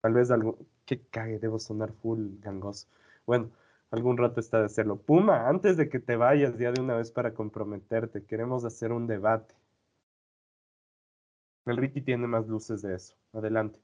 [0.00, 2.88] Tal vez algo, que cague, debo sonar full gangoso.
[3.26, 3.50] Bueno,
[3.94, 4.96] algún rato está de hacerlo.
[5.00, 9.06] Puma, antes de que te vayas ya de una vez para comprometerte, queremos hacer un
[9.06, 9.54] debate.
[11.66, 13.14] El Ricky tiene más luces de eso.
[13.32, 13.78] Adelante.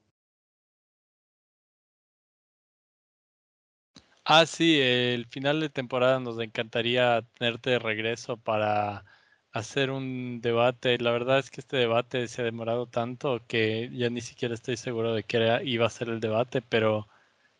[4.25, 9.05] Ah, sí, el final de temporada nos encantaría tenerte de regreso para
[9.51, 10.97] hacer un debate.
[10.99, 14.77] La verdad es que este debate se ha demorado tanto que ya ni siquiera estoy
[14.77, 17.07] seguro de que iba a ser el debate, pero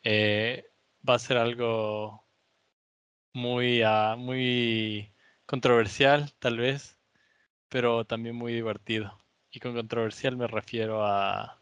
[0.04, 0.66] eh,
[1.08, 2.26] va a ser algo
[3.34, 5.12] muy, uh, muy
[5.46, 6.98] controversial, tal vez,
[7.70, 9.18] pero también muy divertido.
[9.52, 11.62] Y con controversial me refiero a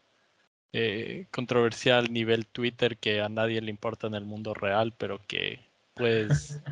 [0.72, 5.60] eh, controversial nivel Twitter que a nadie le importa en el mundo real, pero que
[5.94, 6.62] puedes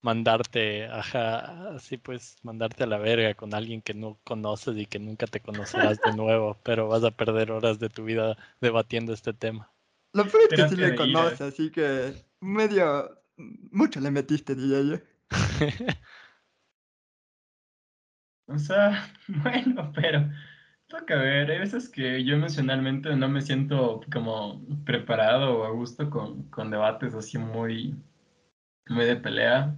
[0.00, 4.98] mandarte, ajá, así pues, mandarte a la verga con alguien que no conoces y que
[4.98, 9.32] nunca te conocerás de nuevo, pero vas a perder horas de tu vida debatiendo este
[9.32, 9.70] tema.
[10.12, 15.02] Lo peor es que sí le conoce, así que medio mucho le metiste, diría yo.
[18.46, 20.30] o sea, bueno, pero
[20.88, 21.50] toca ver.
[21.50, 26.70] Hay veces que yo emocionalmente no me siento como preparado o a gusto con, con
[26.70, 27.94] debates así muy,
[28.88, 29.76] muy de pelea.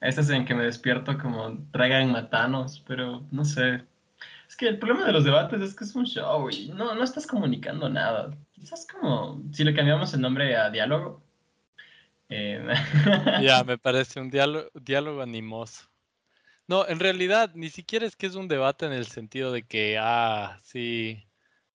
[0.00, 3.84] Veces en que me despierto como traigan matanos, pero no sé.
[4.48, 7.04] Es que el problema de los debates es que es un show y no, no
[7.04, 8.36] estás comunicando nada.
[8.52, 11.22] Quizás como si le cambiamos el nombre a diálogo,
[12.30, 12.64] eh,
[13.42, 15.90] ya, me parece un diálogo, diálogo animoso.
[16.66, 19.98] No, en realidad ni siquiera es que es un debate en el sentido de que,
[20.00, 21.20] ah, sí,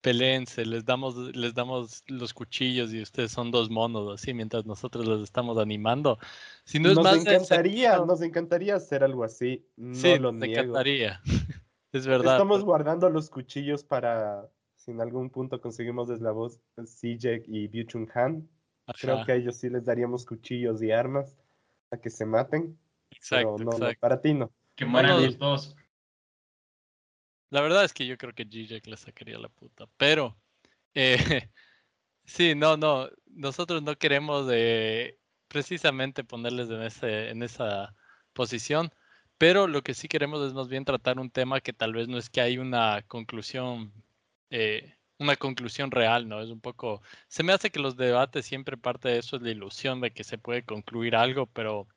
[0.00, 5.06] peleense, les damos, les damos los cuchillos y ustedes son dos monos, así, mientras nosotros
[5.06, 6.18] los estamos animando.
[6.64, 9.66] Si no es nos encantaría, nos encantaría hacer algo así.
[9.76, 11.20] No sí, lo nos encantaría.
[11.92, 12.34] es verdad.
[12.34, 18.48] Estamos guardando los cuchillos para si en algún punto conseguimos voz CJ y Byung Han
[18.94, 21.36] Creo que a ellos sí les daríamos cuchillos y armas
[21.90, 22.78] a que se maten.
[23.10, 24.52] Exacto, no, para ti no.
[24.74, 25.76] Que mueran los dos.
[27.50, 29.86] La verdad es que yo creo que G-Jack le sacaría la puta.
[29.96, 30.36] Pero,
[30.94, 31.16] eh,
[32.24, 33.08] sí, no, no.
[33.26, 35.18] Nosotros no queremos de
[35.48, 37.94] precisamente ponerles en, ese, en esa
[38.32, 38.92] posición.
[39.38, 42.18] Pero lo que sí queremos es más bien tratar un tema que tal vez no
[42.18, 43.92] es que hay una conclusión
[44.50, 46.42] eh, una conclusión real, ¿no?
[46.42, 49.50] Es un poco, se me hace que los debates siempre parte de eso es la
[49.50, 51.88] ilusión de que se puede concluir algo, pero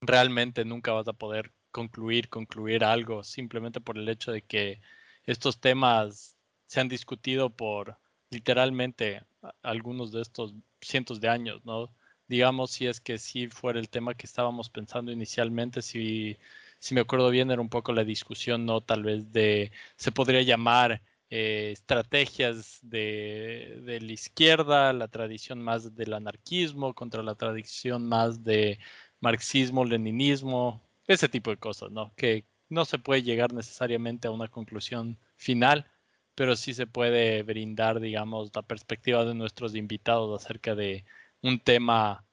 [0.00, 4.80] realmente nunca vas a poder concluir, concluir algo simplemente por el hecho de que
[5.26, 6.36] estos temas
[6.66, 7.98] se han discutido por
[8.30, 9.22] literalmente
[9.62, 11.94] algunos de estos cientos de años, ¿no?
[12.28, 16.38] Digamos, si es que si fuera el tema que estábamos pensando inicialmente, si,
[16.78, 18.82] si me acuerdo bien, era un poco la discusión, ¿no?
[18.82, 25.94] Tal vez de, se podría llamar eh, estrategias de, de, la izquierda, la tradición más
[25.94, 28.78] del anarquismo contra la tradición más de
[29.20, 32.14] marxismo, leninismo, ese tipo de cosas, ¿no?
[32.16, 35.86] Que no se puede llegar necesariamente a una conclusión final,
[36.34, 41.04] pero sí se puede brindar, digamos, la perspectiva de nuestros invitados acerca de
[41.42, 42.24] un tema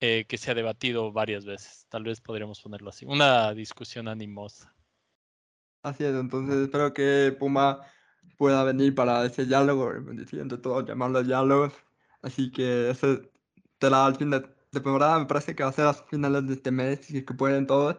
[0.00, 1.86] eh, que se ha debatido varias veces.
[1.88, 4.74] Tal vez podríamos ponerlo así, una discusión animosa.
[5.82, 7.80] Así es, entonces espero que Puma
[8.36, 11.72] pueda venir para ese diálogo, diciendo todo, llamarlo diálogos.
[12.22, 13.22] Así que eso
[13.80, 14.40] será al fin de,
[14.80, 17.66] temporada, me parece que va a ser a finales de este mes, y que pueden
[17.66, 17.98] todos,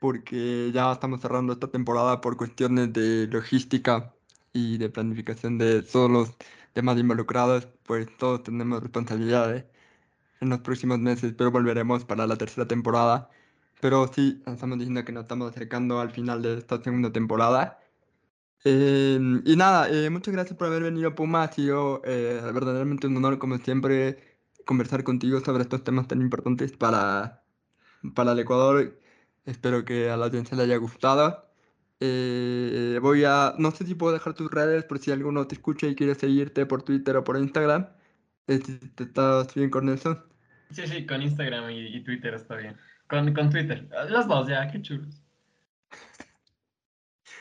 [0.00, 4.14] porque ya estamos cerrando esta temporada por cuestiones de logística
[4.52, 6.36] y de planificación de todos los
[6.72, 9.64] temas involucrados, pues todos tenemos responsabilidades.
[10.40, 13.30] en los próximos meses, pero volveremos para la tercera temporada.
[13.80, 17.79] Pero sí, estamos diciendo que nos estamos acercando al final de esta segunda temporada.
[18.64, 21.44] Em, y nada, eh, muchas gracias por haber venido, Puma.
[21.44, 26.72] Ha sido eh, verdaderamente un honor, como siempre, conversar contigo sobre estos temas tan importantes
[26.72, 27.44] para,
[28.14, 28.98] para el Ecuador.
[29.46, 31.50] Espero que a la audiencia le haya gustado.
[32.00, 35.86] Eh, voy a, no sé si puedo dejar tus redes por si alguno te escucha
[35.86, 37.88] y quiere seguirte por Twitter o por Instagram.
[38.48, 38.60] Eh,
[38.98, 40.26] ¿Estás bien con eso?
[40.70, 42.76] Sí, sí, con Instagram y, y Twitter está bien.
[43.08, 43.88] Con, con Twitter.
[44.08, 45.22] Los dos, ya, qué chulos.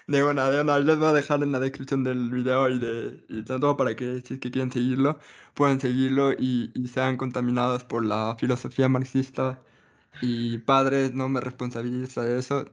[0.10, 3.23] De buena, de buena, les voy a dejar en la descripción del video y de
[3.30, 5.19] y todo para que si es que quieren seguirlo,
[5.53, 9.61] puedan seguirlo y, y sean contaminados por la filosofía marxista.
[10.22, 12.65] Y padres, no me responsabiliza de eso.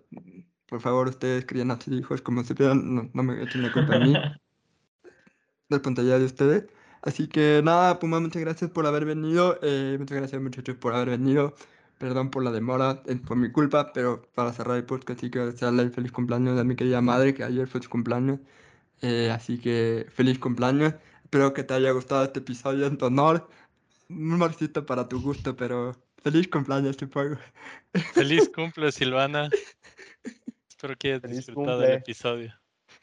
[0.68, 3.72] Por favor, ustedes crían a sus hijos como se quieran, no, no me echen la
[3.72, 4.26] culpa a mí.
[5.68, 6.66] Responsabilidad de ustedes.
[7.02, 9.58] Así que nada, Puma, muchas gracias por haber venido.
[9.62, 11.54] eh, muchas gracias, muchachos, por haber venido.
[11.98, 15.38] Perdón por la demora, es por mi culpa, pero para cerrar el podcast sí que
[15.38, 18.38] desearle el feliz cumpleaños a mi querida madre, que ayer fue su cumpleaños.
[19.02, 20.94] Eh, así que feliz cumpleaños.
[21.24, 23.48] Espero que te haya gustado este episodio en tu honor.
[24.08, 27.36] Muy marxista para tu gusto, pero feliz cumpleaños, supongo.
[28.14, 29.48] Feliz cumple, Silvana.
[30.68, 31.94] Espero que hayas Feliz disfrutado cumple.
[31.94, 32.54] el episodio.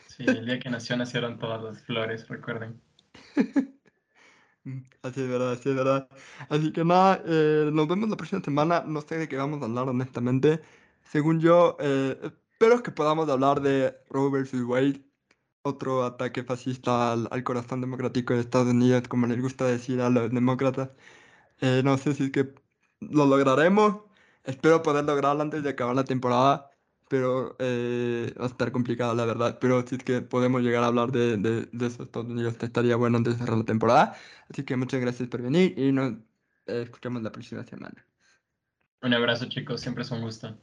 [0.07, 2.79] Sí, el día que nació nacieron todas las flores, recuerden.
[5.01, 6.07] Así es verdad, así es verdad.
[6.49, 8.83] Así que nada, eh, nos vemos la próxima semana.
[8.87, 10.61] No sé de qué vamos a hablar, honestamente.
[11.03, 14.63] Según yo, eh, espero que podamos hablar de Roe vs.
[14.63, 15.03] Wade,
[15.63, 20.09] otro ataque fascista al, al corazón democrático de Estados Unidos, como les gusta decir a
[20.09, 20.91] los demócratas.
[21.61, 22.53] Eh, no sé si es que
[23.01, 24.03] lo lograremos.
[24.43, 26.71] Espero poder lograrlo antes de acabar la temporada,
[27.09, 29.57] pero eh, va a estar complicado, la verdad.
[29.59, 33.17] Pero es que podemos llegar a hablar de, de, de eso, Estados Unidos, estaría bueno
[33.17, 34.15] antes de cerrar la temporada.
[34.49, 36.13] Así que muchas gracias por venir y nos
[36.67, 38.05] eh, escuchamos la próxima semana.
[39.01, 40.57] Un abrazo, chicos, siempre es un gusto.